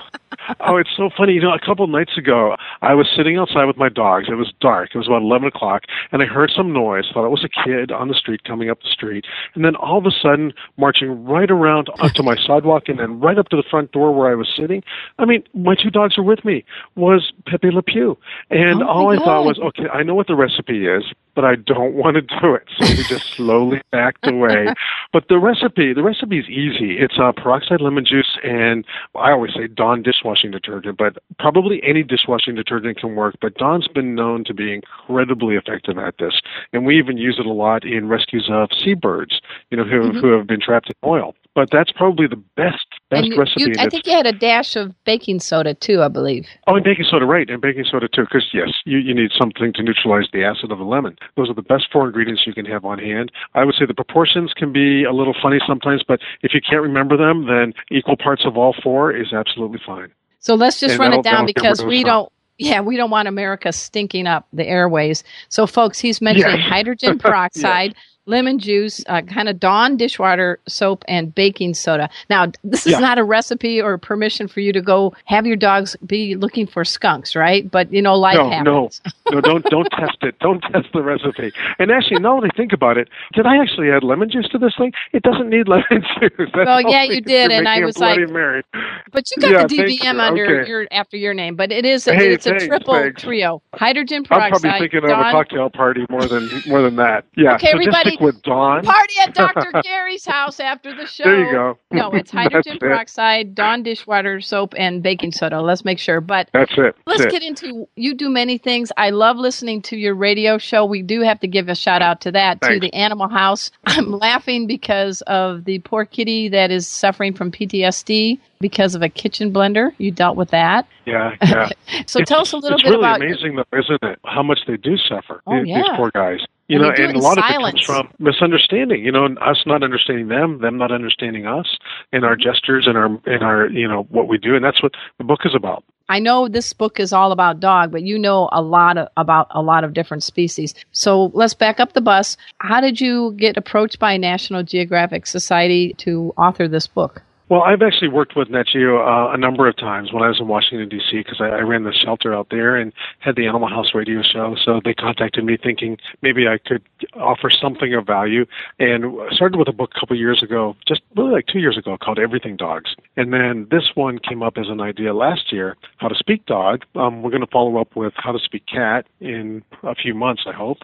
oh, 0.62 0.78
it's 0.78 0.90
so 0.96 1.10
funny. 1.16 1.34
You 1.34 1.42
know, 1.42 1.54
a 1.54 1.60
couple 1.60 1.86
nights 1.88 2.18
ago, 2.18 2.56
I 2.82 2.94
was 2.94 3.08
sitting 3.16 3.38
outside 3.38 3.66
with 3.66 3.78
my 3.78 3.90
dogs. 3.90 4.28
It 4.30 4.36
was 4.36 4.54
dark. 4.62 4.90
It 4.94 4.98
was 4.98 5.08
about 5.08 5.22
11 5.22 5.50
o'clock, 5.50 5.84
and 6.12 6.22
I 6.22 6.26
heard 6.26 6.52
some 6.56 6.72
noise. 6.72 7.06
Thought 7.14 7.26
it 7.26 7.30
was 7.30 7.44
a 7.44 7.50
kid 7.68 7.92
on 7.92 8.08
the 8.08 8.14
street 8.14 8.44
coming 8.46 8.70
up 8.70 8.82
the 8.82 8.90
street. 8.90 9.26
And 9.56 9.66
then 9.66 9.76
all 9.76 9.98
of 9.98 10.06
a 10.06 10.12
sudden, 10.12 10.54
marching 10.78 11.26
right 11.26 11.52
around 11.52 11.90
onto 12.00 12.24
my 12.24 12.36
sidewalk 12.36 12.84
and 12.88 13.00
then 13.00 13.20
right 13.20 13.38
up 13.38 13.50
to 13.50 13.58
the 13.58 13.64
front 13.70 13.92
door 13.92 14.14
where 14.14 14.32
I 14.32 14.36
was 14.36 14.48
sitting. 14.58 14.84
I 15.20 15.26
mean, 15.26 15.44
my 15.54 15.76
two 15.76 15.90
dogs 15.90 16.18
were 16.18 16.24
with 16.24 16.46
me, 16.46 16.64
was 16.96 17.32
Pepe 17.48 17.72
Le 17.72 17.82
Pew. 17.82 18.18
And 18.50 18.82
Oh, 18.84 18.88
all 18.88 19.10
I 19.10 19.18
thought 19.18 19.46
was, 19.46 19.60
okay, 19.60 19.88
I 19.94 20.04
know 20.04 20.16
what 20.16 20.28
the 20.28 20.36
recipe 20.36 20.88
is, 20.88 21.04
but 21.36 21.46
I 21.46 21.56
don't 21.56 21.94
want 22.02 22.16
to 22.16 22.22
do 22.22 22.54
it. 22.56 22.64
So 22.78 22.86
we 22.86 23.04
just 23.04 23.34
slowly 23.36 23.82
backed 23.92 24.28
away. 24.28 24.68
But 25.12 25.28
the 25.30 25.40
recipe, 25.40 25.94
the 25.94 26.04
recipe 26.04 26.40
is 26.40 26.50
easy. 26.50 26.98
It's 27.00 27.18
uh, 27.20 27.32
peroxide 27.32 27.82
lemon 27.82 28.06
juice 28.06 28.38
and 28.44 28.86
I 29.16 29.32
always 29.32 29.54
say 29.54 29.68
Dawn 29.68 30.02
dishwashing 30.04 30.52
detergent, 30.52 30.98
but 30.98 31.18
probably 31.40 31.82
any 31.84 32.04
dishwashing 32.04 32.56
detergent 32.56 32.98
can 32.98 33.16
work. 33.16 33.36
But 33.42 33.56
Dawn's 33.56 33.88
been 33.88 34.16
known 34.16 34.44
to 34.46 34.54
be 34.54 34.74
incredibly 34.74 35.56
effective 35.56 35.98
at 35.98 36.16
this, 36.18 36.42
and 36.72 36.86
we 36.86 36.98
even 36.98 37.18
use 37.18 37.38
it 37.40 37.46
a 37.46 37.52
lot 37.54 37.84
in 37.86 38.08
rescues 38.08 38.50
of 38.52 38.70
seabirds, 38.84 39.40
you 39.70 39.78
know, 39.78 39.84
who 39.84 40.12
who 40.20 40.32
have 40.38 40.48
been 40.48 40.60
trapped 40.62 40.88
in 40.88 40.96
oil. 41.08 41.36
But 41.56 41.70
that's 41.72 41.92
probably 41.92 42.28
the 42.28 42.42
best 42.58 42.88
best 43.16 43.28
you- 43.28 43.38
recipe. 43.38 43.62
you- 43.64 43.74
I 43.80 43.90
think 43.90 44.06
you 44.06 44.14
had 44.14 44.26
a 44.26 44.32
dash 44.32 44.76
of 44.76 44.94
baking 45.06 45.40
soda 45.40 45.74
too. 45.74 46.02
I 46.02 46.08
believe. 46.08 46.48
Oh, 46.68 46.76
and 46.76 46.84
baking 46.84 47.06
soda, 47.10 47.26
right, 47.26 47.50
and 47.50 47.62
baking 47.62 47.86
soda 47.90 48.08
too, 48.08 48.24
because 48.24 48.48
yes, 48.54 48.70
you, 48.86 48.98
you 48.98 49.14
need 49.14 49.32
something 49.38 49.74
to 49.74 49.84
neutralize 49.84 50.26
the 50.34 50.44
acid 50.44 50.72
of 50.72 50.78
the 50.78 50.84
lemon. 50.86 51.18
Those 51.36 51.50
are 51.50 51.54
the 51.54 51.62
best 51.62 51.86
four 51.92 52.06
ingredients 52.08 52.44
you 52.46 52.54
can 52.54 52.66
have 52.66 52.86
on 52.86 53.00
hand. 53.00 53.32
I 53.56 53.64
would 53.64 53.76
say 53.76 53.86
the 53.86 53.94
proportions 53.94 54.54
can 54.56 54.72
be 54.72 55.04
a 55.04 55.12
little 55.12 55.36
funny 55.42 55.60
sometimes, 55.68 56.04
but 56.08 56.20
if 56.42 56.54
you 56.54 56.62
can't 56.62 56.82
remember 56.82 57.18
them, 57.18 57.48
then 57.48 57.74
equal 57.92 58.18
parts 58.18 58.44
of 58.46 58.58
all 58.58 58.76
four 58.84 59.16
is 59.16 59.34
absolutely 59.34 59.80
fine. 59.86 60.10
So 60.40 60.56
let's 60.56 60.80
just 60.80 60.94
And 60.96 61.00
run 61.00 61.14
it 61.14 61.24
down 61.24 61.46
because 61.46 61.84
we 61.86 62.04
don't. 62.04 62.30
Yeah, 62.60 62.82
we 62.82 62.98
don't 62.98 63.10
want 63.10 63.28
America 63.28 63.72
stinking 63.74 64.28
up 64.28 64.48
the 64.54 64.66
airways. 64.66 65.24
So, 65.50 65.66
folks, 65.66 66.00
he's 66.00 66.22
mentioning 66.22 66.60
hydrogen 66.60 67.18
peroxide, 67.20 67.96
lemon 68.26 68.58
juice, 68.60 69.04
uh, 69.08 69.22
kind 69.22 69.50
of 69.50 69.60
Dawn 69.60 69.98
dishwater 69.98 70.60
soap, 70.68 71.04
and 71.08 71.34
baking 71.36 71.74
soda. 71.74 72.10
Now, 72.30 72.48
this 72.64 72.86
is 72.88 72.94
Yeah. 72.94 73.00
not 73.00 73.18
a 73.18 73.24
recipe 73.24 73.82
or 73.82 73.98
permission 73.98 74.48
for 74.48 74.60
you 74.62 74.72
to 74.74 74.82
go 74.82 75.14
have 75.26 75.46
your 75.46 75.56
dogs 75.58 75.96
be 76.06 76.36
looking 76.36 76.66
for 76.68 76.86
skunks, 76.86 77.36
right? 77.36 77.70
But 77.70 77.92
you 77.92 78.02
know, 78.02 78.16
life 78.16 78.36
no, 78.38 78.50
happens. 78.50 79.02
no, 79.30 79.32
no, 79.32 79.42
don't 79.42 79.66
don't 79.66 79.90
test 79.92 80.18
it. 80.22 80.38
Don't 80.40 80.62
test 80.72 80.88
the 80.94 81.02
recipe. 81.02 81.52
And 81.80 81.92
actually, 81.92 82.20
now 82.20 82.40
that 82.40 82.50
I 82.54 82.58
think 82.58 82.72
about 82.74 82.98
it, 82.98 83.10
did 83.34 83.46
I 83.46 83.58
actually 83.62 83.92
add 83.92 84.04
lemon 84.04 84.30
juice 84.30 84.48
to 84.50 84.58
this 84.58 84.74
thing? 84.78 84.94
It 85.12 85.24
doesn't 85.24 85.50
need 85.50 85.68
lemon 85.68 85.86
juice. 86.20 86.32
That's 86.38 86.66
Well, 86.66 86.82
yeah, 86.82 87.04
you 87.04 87.22
did, 87.22 87.52
and 87.52 87.68
I 87.68 87.84
was 87.84 87.98
like- 88.00 88.20
Mary. 88.30 88.64
But 89.12 89.30
you 89.32 89.42
got 89.42 89.52
Yeah, 89.52 89.64
the 89.68 89.76
thank 89.76 90.02
DVM 90.02 90.20
under 90.20 90.62
Okay. 90.62 90.70
your 90.70 90.88
after 90.92 91.18
your 91.18 91.34
name, 91.34 91.56
but 91.56 91.72
it 91.72 91.86
is 91.86 92.08
a, 92.08 92.14
Hey, 92.16 92.32
it's 92.34 92.46
a 92.48 92.58
triple 92.58 92.94
thanks. 92.96 93.22
trio: 93.22 93.62
hydrogen 93.76 94.24
peroxide. 94.24 94.54
I'm 94.54 94.60
probably 94.62 94.80
thinking 94.90 95.04
of 95.12 95.20
a 95.20 95.32
cocktail 95.32 95.70
party 95.70 96.06
more 96.10 96.26
than 96.26 96.50
more 96.68 96.82
than 96.82 96.96
that. 96.96 97.26
Yeah. 97.36 97.56
Okay, 97.56 97.68
so 97.68 97.74
everybody, 97.74 98.13
stick 98.16 98.20
with 98.26 98.42
Dawn. 98.44 98.84
Party 98.84 99.14
at 99.22 99.34
Dr. 99.34 99.82
Gary's 99.84 100.26
house 100.38 100.60
after 100.60 100.96
the 100.96 101.06
show. 101.06 101.24
There 101.24 101.46
you 101.46 101.52
go. 101.52 101.78
No, 101.92 102.12
it's 102.12 102.32
hydrogen 102.32 102.76
it. 102.76 102.80
peroxide, 102.80 103.56
Dawn 103.56 103.84
dishwater 103.84 104.42
soap, 104.42 104.74
and 104.78 105.02
baking 105.04 105.32
soda. 105.32 105.62
Let's 105.62 105.84
make 105.86 106.00
sure. 106.00 106.22
But 106.22 106.50
That's 106.54 106.72
it. 106.78 106.96
let's 107.06 107.22
That's 107.22 107.34
it. 107.34 107.40
get 107.40 107.44
into 107.44 107.88
you 107.96 108.14
do 108.14 108.30
many 108.30 108.58
things. 108.58 108.92
I 108.98 109.10
love 109.12 109.38
listening 109.38 109.82
to 109.84 109.98
your 109.98 110.16
radio 110.16 110.58
show. 110.58 110.86
We 110.86 111.02
do 111.02 111.22
have 111.22 111.40
to 111.42 111.48
give 111.48 111.70
a 111.70 111.76
shout 111.76 112.02
out 112.02 112.22
to 112.22 112.32
that 112.32 112.62
to 112.62 112.80
the 112.80 112.94
Animal 112.94 113.28
House. 113.30 113.72
I'm 113.86 114.12
laughing 114.12 114.68
because 114.68 115.22
of 115.24 115.66
the 115.66 115.80
poor 115.80 116.06
kitty 116.06 116.50
that 116.50 116.72
is 116.72 116.88
suffering 116.88 117.34
from 117.34 117.52
PTSD 117.52 118.40
because 118.60 118.96
of 118.96 119.02
a 119.02 119.10
kitchen 119.10 119.52
blender. 119.54 119.92
You 119.98 120.12
dealt 120.12 120.38
with 120.38 120.52
that. 120.52 120.88
Yeah, 121.06 121.36
yeah. 121.42 121.70
So 122.08 122.20
It's- 122.20 122.30
tell 122.30 122.42
us 122.42 122.54
a 122.54 122.58
little 122.58 122.76
it's 122.78 122.84
bit 122.84 122.90
really 122.92 123.02
about 123.02 123.22
amazing, 123.22 123.56
though, 123.58 123.78
isn't 123.78 124.02
it? 124.04 124.20
How 124.26 124.42
much 124.42 124.60
they 124.68 124.78
do 124.78 124.96
suffer. 124.98 125.42
Oh, 125.46 125.60
these, 125.60 125.68
yeah. 125.68 125.78
these 125.82 125.90
poor 125.98 126.12
guys. 126.12 126.40
You 126.68 126.78
And 126.78 126.84
know, 126.84 126.92
they 126.92 126.98
do 126.98 127.04
it 127.04 127.10
and 127.10 127.18
a 127.18 127.20
lot 127.20 127.38
of 127.38 127.46
it 127.48 127.58
comes 127.62 127.84
from 127.86 128.08
misunderstanding. 128.20 129.04
You 129.04 129.12
know, 129.12 129.26
and 129.26 129.38
us 129.40 129.64
not 129.66 129.84
understanding 129.84 130.30
them, 130.30 130.60
them 130.62 130.78
not 130.78 130.92
understanding 130.92 131.46
us, 131.46 131.78
and 132.12 132.24
our 132.26 132.36
Mm-hmm. 132.36 132.42
gestures 132.42 132.88
and 132.88 132.98
our 132.98 133.06
and 133.26 133.44
our 133.44 133.68
you 133.70 133.88
know 133.88 134.04
what 134.10 134.28
we 134.28 134.38
do, 134.38 134.56
and 134.56 134.64
that's 134.64 134.82
what 134.82 134.94
the 135.18 135.24
book 135.24 135.42
is 135.46 135.54
about. 135.56 135.84
I 136.10 136.20
know 136.20 136.48
this 136.48 136.74
book 136.74 137.00
is 137.00 137.14
all 137.14 137.32
about 137.32 137.60
dog, 137.60 137.92
but 137.92 138.04
you 138.04 138.20
know 138.20 138.50
a 138.52 138.62
lot 138.62 138.98
of, 138.98 139.08
about 139.18 139.48
a 139.52 139.62
lot 139.62 139.84
of 139.84 139.94
different 139.94 140.24
species. 140.24 140.76
So 140.92 141.32
let's 141.34 141.54
back 141.54 141.80
up 141.80 141.94
the 141.94 142.02
bus. 142.02 142.38
How 142.60 142.82
did 142.82 143.00
you 143.00 143.34
get 143.38 143.58
approached 143.58 144.00
by 144.00 144.18
National 144.18 144.64
Geographic 144.64 145.26
Society 145.26 145.94
to 146.00 146.34
author 146.38 146.68
this 146.68 146.88
book? 146.88 147.22
Well, 147.50 147.62
I've 147.62 147.82
actually 147.82 148.08
worked 148.08 148.36
with 148.38 148.50
Nat 148.50 148.68
Geo 148.72 149.00
uh, 149.00 149.34
a 149.34 149.38
number 149.38 149.68
of 149.68 149.76
times 149.76 150.14
when 150.14 150.24
I 150.24 150.30
was 150.30 150.40
in 150.40 150.48
Washington 150.48 150.88
D.C. 150.88 151.18
because 151.18 151.42
I, 151.42 151.50
I 151.50 151.60
ran 151.60 151.84
the 151.84 151.92
shelter 151.92 152.34
out 152.34 152.48
there 152.50 152.78
and 152.78 152.94
had 153.20 153.36
the 153.36 153.48
Animal 153.48 153.68
House 153.68 153.92
radio 153.94 154.22
show. 154.24 154.56
So 154.64 154.80
they 154.84 154.94
contacted 154.94 155.44
me 155.44 155.58
thinking 155.62 155.98
maybe 156.22 156.48
I 156.48 156.58
could 156.58 156.82
offer 157.16 157.50
something 157.50 157.94
of 157.94 158.08
value, 158.08 158.46
and 158.80 159.06
started 159.32 159.58
with 159.58 159.68
a 159.68 159.74
book 159.74 159.92
a 159.96 160.00
couple 160.00 160.18
years 160.18 160.42
ago, 160.42 160.76
just 160.88 161.02
really 161.18 161.32
like 161.32 161.48
two 161.48 161.60
years 161.60 161.78
ago, 161.78 161.98
called 162.02 162.18
Everything 162.18 162.56
Dogs. 162.56 162.96
And 163.18 163.34
then 163.34 163.68
this 163.70 163.92
one 163.94 164.20
came 164.20 164.42
up 164.42 164.58
as 164.58 164.70
an 164.70 164.80
idea 164.80 165.14
last 165.14 165.52
year, 165.52 165.76
How 165.98 166.08
to 166.08 166.16
Speak 166.16 166.46
Dog. 166.46 166.84
Um, 166.96 167.24
we're 167.24 167.30
going 167.32 167.42
to 167.42 167.52
follow 167.52 167.78
up 167.78 167.96
with 167.96 168.14
How 168.16 168.32
to 168.32 168.40
Speak 168.40 168.66
Cat 168.68 169.06
in 169.20 169.64
a 169.84 169.96
few 169.96 170.14
months, 170.14 170.44
I 170.48 170.54
hope. 170.54 170.78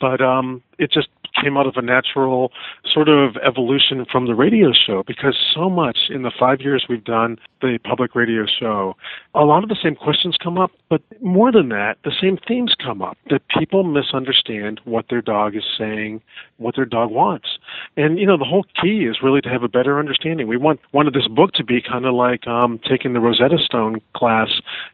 But 0.00 0.20
um, 0.20 0.62
it 0.78 0.92
just 0.92 1.08
came 1.40 1.56
out 1.56 1.66
of 1.66 1.76
a 1.76 1.82
natural 1.82 2.52
sort 2.90 3.08
of 3.08 3.36
evolution 3.36 4.04
from 4.10 4.26
the 4.26 4.34
radio 4.34 4.72
show 4.72 5.02
because 5.06 5.36
so 5.54 5.68
much 5.68 5.98
in 6.08 6.22
the 6.22 6.32
five 6.38 6.60
years 6.60 6.86
we've 6.88 7.04
done 7.04 7.38
the 7.60 7.78
public 7.84 8.14
radio 8.14 8.44
show, 8.46 8.96
a 9.34 9.44
lot 9.44 9.62
of 9.62 9.68
the 9.68 9.76
same 9.82 9.94
questions 9.94 10.36
come 10.42 10.58
up, 10.58 10.70
but 10.88 11.02
more 11.20 11.52
than 11.52 11.68
that, 11.68 11.98
the 12.04 12.12
same 12.20 12.38
themes 12.46 12.74
come 12.82 13.02
up 13.02 13.16
that 13.30 13.42
people 13.48 13.84
misunderstand 13.84 14.80
what 14.84 15.06
their 15.10 15.22
dog 15.22 15.56
is 15.56 15.64
saying, 15.76 16.20
what 16.56 16.76
their 16.76 16.84
dog 16.84 17.10
wants. 17.10 17.58
And, 17.96 18.18
you 18.18 18.26
know, 18.26 18.36
the 18.36 18.44
whole 18.44 18.64
key 18.80 19.04
is 19.04 19.18
really 19.22 19.40
to 19.42 19.48
have 19.48 19.62
a 19.62 19.68
better 19.68 19.98
understanding. 19.98 20.46
We 20.46 20.56
want 20.56 20.80
wanted 20.92 21.14
this 21.14 21.28
book 21.28 21.52
to 21.54 21.64
be 21.64 21.80
kind 21.82 22.04
of 22.06 22.14
like 22.14 22.46
um, 22.46 22.80
taking 22.88 23.12
the 23.12 23.20
Rosetta 23.20 23.58
Stone 23.58 24.00
class 24.14 24.48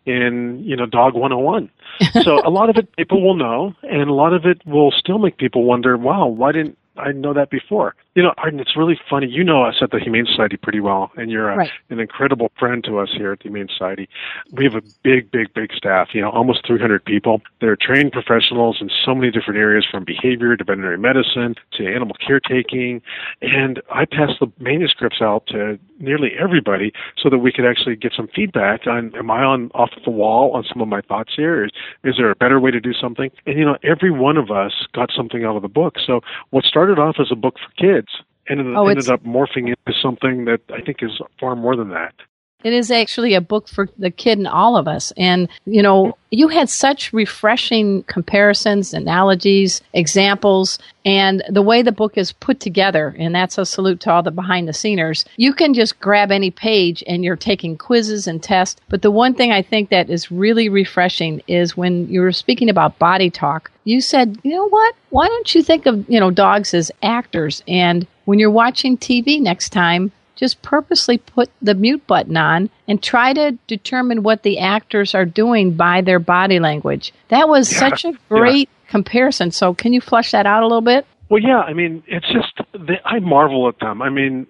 in, 0.06 0.62
you 0.64 0.76
know, 0.76 0.86
Dog 0.86 1.14
101 1.14 1.70
so 2.22 2.40
a 2.44 2.50
lot 2.50 2.70
of 2.70 2.76
it 2.76 2.94
people 2.96 3.22
will 3.22 3.36
know, 3.36 3.74
and 3.82 4.08
a 4.08 4.12
lot 4.12 4.32
of 4.32 4.44
it 4.44 4.60
will 4.66 4.90
still 4.98 5.18
make 5.18 5.36
people 5.36 5.64
wonder, 5.64 5.96
wow, 5.96 6.26
why 6.26 6.52
didn't 6.52 6.78
I 6.96 7.12
know 7.12 7.34
that 7.34 7.50
before? 7.50 7.94
You 8.14 8.22
know, 8.22 8.32
Arden, 8.38 8.60
it's 8.60 8.76
really 8.76 8.98
funny. 9.10 9.26
You 9.26 9.42
know 9.42 9.64
us 9.64 9.76
at 9.82 9.90
the 9.90 9.98
Humane 9.98 10.26
Society 10.26 10.56
pretty 10.56 10.78
well, 10.78 11.10
and 11.16 11.32
you're 11.32 11.50
a, 11.50 11.56
Right. 11.56 11.70
an 11.90 11.98
incredible 11.98 12.52
friend 12.56 12.84
to 12.84 12.98
us 12.98 13.10
here 13.12 13.32
at 13.32 13.40
the 13.40 13.44
Humane 13.44 13.66
Society. 13.68 14.08
We 14.52 14.62
have 14.64 14.76
a 14.76 14.82
big, 15.02 15.32
big, 15.32 15.52
big 15.52 15.72
staff, 15.72 16.14
you 16.14 16.20
know, 16.20 16.30
almost 16.30 16.64
300 16.64 17.04
people. 17.04 17.42
They're 17.60 17.74
trained 17.76 18.12
professionals 18.12 18.78
in 18.80 18.88
so 19.04 19.16
many 19.16 19.32
different 19.32 19.58
areas 19.58 19.84
from 19.90 20.04
behavior 20.04 20.56
to 20.56 20.62
veterinary 20.62 20.96
medicine 20.96 21.56
to 21.72 21.92
animal 21.92 22.16
caretaking. 22.24 23.02
And 23.42 23.82
I 23.92 24.04
pass 24.04 24.30
the 24.38 24.46
manuscripts 24.60 25.20
out 25.20 25.48
to 25.48 25.76
nearly 25.98 26.32
everybody 26.38 26.92
so 27.20 27.28
that 27.30 27.38
we 27.38 27.50
could 27.50 27.66
actually 27.66 27.96
get 27.96 28.12
some 28.16 28.28
feedback 28.28 28.86
on 28.86 29.12
am 29.16 29.30
I 29.30 29.42
on 29.42 29.70
off 29.74 29.90
the 30.04 30.10
wall 30.10 30.52
on 30.52 30.64
some 30.64 30.80
of 30.80 30.86
my 30.86 31.00
thoughts 31.00 31.32
here? 31.36 31.64
Is, 31.64 31.72
is 32.04 32.14
there 32.16 32.30
a 32.30 32.36
better 32.36 32.60
way 32.60 32.70
to 32.70 32.80
do 32.80 32.92
something? 32.92 33.30
And 33.46 33.58
you 33.58 33.64
know, 33.64 33.76
every 33.82 34.12
one 34.12 34.36
of 34.36 34.52
us 34.52 34.86
got 34.92 35.10
something 35.16 35.44
out 35.44 35.56
of 35.56 35.62
the 35.62 35.68
book. 35.68 35.96
So 36.04 36.20
what 36.50 36.64
started 36.64 37.00
off 37.00 37.16
as 37.18 37.28
a 37.32 37.36
book 37.36 37.56
for 37.58 37.70
kids 37.76 38.03
ended, 38.48 38.66
Oh, 38.76 38.86
ended 38.88 39.08
up 39.08 39.22
morphing 39.24 39.68
into 39.68 39.98
something 40.00 40.44
that 40.46 40.60
I 40.72 40.80
think 40.80 40.98
is 41.02 41.20
far 41.40 41.56
more 41.56 41.76
than 41.76 41.90
that. 41.90 42.14
It 42.64 42.72
is 42.72 42.90
actually 42.90 43.34
a 43.34 43.42
book 43.42 43.68
for 43.68 43.90
the 43.98 44.10
kid 44.10 44.38
and 44.38 44.48
all 44.48 44.76
of 44.78 44.88
us. 44.88 45.12
And, 45.18 45.48
you 45.66 45.82
know, 45.82 46.16
you 46.30 46.48
had 46.48 46.70
such 46.70 47.12
refreshing 47.12 48.02
comparisons, 48.04 48.94
analogies, 48.94 49.82
examples, 49.92 50.78
and 51.04 51.42
the 51.50 51.60
way 51.62 51.82
the 51.82 51.92
book 51.92 52.16
is 52.16 52.32
put 52.32 52.60
together, 52.60 53.14
and 53.18 53.34
that's 53.34 53.58
a 53.58 53.66
salute 53.66 54.00
to 54.00 54.10
all 54.10 54.22
the 54.22 54.30
behind 54.30 54.66
the 54.66 54.72
sceners. 54.72 55.26
You 55.36 55.52
can 55.52 55.74
just 55.74 56.00
grab 56.00 56.32
any 56.32 56.50
page 56.50 57.04
and 57.06 57.22
you're 57.22 57.36
taking 57.36 57.76
quizzes 57.76 58.26
and 58.26 58.42
tests. 58.42 58.80
But 58.88 59.02
the 59.02 59.10
one 59.10 59.34
thing 59.34 59.52
I 59.52 59.60
think 59.60 59.90
that 59.90 60.08
is 60.08 60.32
really 60.32 60.70
refreshing 60.70 61.42
is 61.46 61.76
when 61.76 62.08
you 62.08 62.22
were 62.22 62.32
speaking 62.32 62.70
about 62.70 62.98
body 62.98 63.28
talk, 63.28 63.70
you 63.84 64.00
said, 64.00 64.38
you 64.42 64.52
know 64.52 64.68
what? 64.70 64.94
Why 65.10 65.28
don't 65.28 65.54
you 65.54 65.62
think 65.62 65.84
of, 65.84 66.08
you 66.08 66.18
know, 66.18 66.30
dogs 66.30 66.72
as 66.72 66.90
actors? 67.02 67.62
And 67.68 68.06
when 68.24 68.38
you're 68.38 68.50
watching 68.50 68.96
TV 68.96 69.38
next 69.40 69.68
time, 69.68 70.10
just 70.36 70.62
purposely 70.62 71.18
put 71.18 71.50
the 71.62 71.74
mute 71.74 72.06
button 72.06 72.36
on 72.36 72.70
and 72.88 73.02
try 73.02 73.32
to 73.32 73.52
determine 73.66 74.22
what 74.22 74.42
the 74.42 74.58
actors 74.58 75.14
are 75.14 75.24
doing 75.24 75.72
by 75.74 76.00
their 76.00 76.18
body 76.18 76.58
language. 76.58 77.12
That 77.28 77.48
was 77.48 77.72
yeah, 77.72 77.78
such 77.78 78.04
a 78.04 78.12
great 78.28 78.68
yeah. 78.68 78.90
comparison. 78.90 79.50
So, 79.50 79.74
can 79.74 79.92
you 79.92 80.00
flesh 80.00 80.32
that 80.32 80.46
out 80.46 80.62
a 80.62 80.66
little 80.66 80.80
bit? 80.80 81.06
Well, 81.28 81.42
yeah. 81.42 81.60
I 81.60 81.72
mean, 81.72 82.02
it's 82.06 82.26
just 82.30 82.52
they, 82.72 83.00
I 83.04 83.18
marvel 83.18 83.68
at 83.68 83.78
them. 83.78 84.02
I 84.02 84.10
mean, 84.10 84.46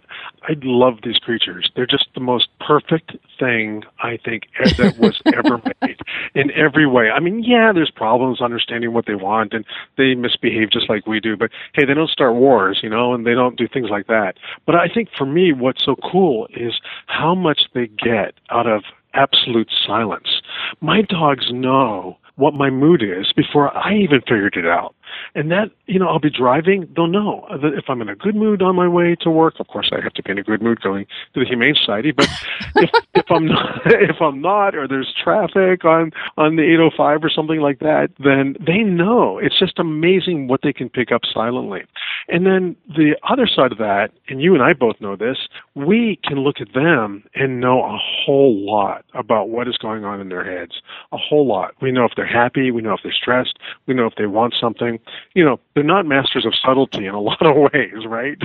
I 0.46 0.56
love 0.62 0.98
these 1.02 1.16
creatures. 1.16 1.70
They're 1.74 1.86
just 1.86 2.08
the 2.14 2.20
most 2.20 2.48
perfect 2.60 3.16
thing 3.38 3.82
I 4.02 4.18
think 4.22 4.44
that 4.76 4.96
was 4.98 5.20
ever 5.34 5.60
made 5.80 5.98
in 6.34 6.50
every 6.52 6.86
way. 6.86 7.10
I 7.10 7.18
mean, 7.20 7.42
yeah, 7.42 7.72
there's 7.72 7.90
problems 7.90 8.42
understanding 8.42 8.92
what 8.92 9.06
they 9.06 9.14
want, 9.14 9.54
and 9.54 9.64
they 9.96 10.14
misbehave 10.14 10.70
just 10.70 10.90
like 10.90 11.06
we 11.06 11.18
do. 11.18 11.36
But 11.36 11.50
hey, 11.72 11.86
they 11.86 11.94
don't 11.94 12.10
start 12.10 12.34
wars, 12.34 12.80
you 12.82 12.90
know, 12.90 13.14
and 13.14 13.26
they 13.26 13.34
don't 13.34 13.56
do 13.56 13.66
things 13.66 13.88
like 13.90 14.06
that. 14.08 14.34
But 14.66 14.74
I 14.74 14.88
think 14.88 15.08
for 15.16 15.26
me, 15.26 15.52
what's 15.52 15.84
so 15.84 15.96
cool 15.96 16.46
is 16.54 16.74
how 17.06 17.34
much 17.34 17.62
they 17.72 17.86
get 17.86 18.34
out 18.50 18.66
of 18.66 18.82
absolute 19.14 19.70
silence. 19.86 20.42
My 20.80 21.02
dogs 21.02 21.46
know 21.50 22.18
what 22.36 22.54
my 22.54 22.70
mood 22.70 23.02
is 23.02 23.32
before 23.36 23.74
I 23.76 23.94
even 23.94 24.20
figured 24.20 24.56
it 24.56 24.66
out. 24.66 24.94
And 25.36 25.50
that, 25.52 25.70
you 25.86 25.98
know, 25.98 26.08
I'll 26.08 26.18
be 26.18 26.30
driving, 26.30 26.88
they'll 26.94 27.06
know 27.06 27.46
that 27.50 27.74
if 27.74 27.84
I'm 27.88 28.00
in 28.02 28.08
a 28.08 28.16
good 28.16 28.34
mood 28.34 28.62
on 28.62 28.74
my 28.74 28.88
way 28.88 29.16
to 29.20 29.30
work, 29.30 29.54
of 29.60 29.68
course 29.68 29.90
I 29.92 30.02
have 30.02 30.12
to 30.14 30.22
be 30.22 30.32
in 30.32 30.38
a 30.38 30.42
good 30.42 30.60
mood 30.60 30.80
going 30.80 31.06
to 31.34 31.40
the 31.40 31.46
Humane 31.46 31.76
Society, 31.78 32.10
but 32.10 32.28
if, 32.76 32.90
if 33.14 33.30
I'm 33.30 33.46
not, 33.46 33.80
if 33.86 34.20
I'm 34.20 34.40
not, 34.40 34.74
or 34.74 34.88
there's 34.88 35.14
traffic 35.22 35.84
on, 35.84 36.10
on 36.36 36.56
the 36.56 36.62
805 36.62 37.24
or 37.24 37.30
something 37.30 37.60
like 37.60 37.78
that, 37.80 38.08
then 38.18 38.56
they 38.64 38.78
know. 38.78 39.38
It's 39.38 39.58
just 39.58 39.78
amazing 39.78 40.48
what 40.48 40.60
they 40.62 40.72
can 40.72 40.88
pick 40.88 41.12
up 41.12 41.22
silently. 41.32 41.82
And 42.28 42.46
then 42.46 42.76
the 42.88 43.16
other 43.28 43.46
side 43.46 43.72
of 43.72 43.78
that, 43.78 44.10
and 44.28 44.40
you 44.40 44.54
and 44.54 44.62
I 44.62 44.72
both 44.72 45.00
know 45.00 45.16
this, 45.16 45.36
we 45.74 46.18
can 46.24 46.38
look 46.38 46.60
at 46.60 46.72
them 46.72 47.24
and 47.34 47.60
know 47.60 47.82
a 47.84 47.98
whole 47.98 48.64
lot 48.64 49.04
about 49.14 49.48
what 49.48 49.68
is 49.68 49.76
going 49.78 50.04
on 50.04 50.20
in 50.20 50.28
their 50.28 50.44
heads. 50.44 50.80
A 51.12 51.18
whole 51.18 51.46
lot. 51.46 51.74
We 51.80 51.92
know 51.92 52.04
if 52.04 52.12
they're 52.16 52.26
happy, 52.26 52.70
we 52.70 52.82
know 52.82 52.94
if 52.94 53.00
they're 53.02 53.12
stressed, 53.12 53.58
we 53.86 53.94
know 53.94 54.06
if 54.06 54.14
they 54.16 54.26
want 54.26 54.54
something 54.60 54.98
you 55.34 55.44
know, 55.44 55.58
they're 55.74 55.82
not 55.82 56.06
masters 56.06 56.46
of 56.46 56.54
subtlety 56.54 57.06
in 57.06 57.14
a 57.14 57.20
lot 57.20 57.42
of 57.42 57.56
ways, 57.56 58.06
right? 58.06 58.38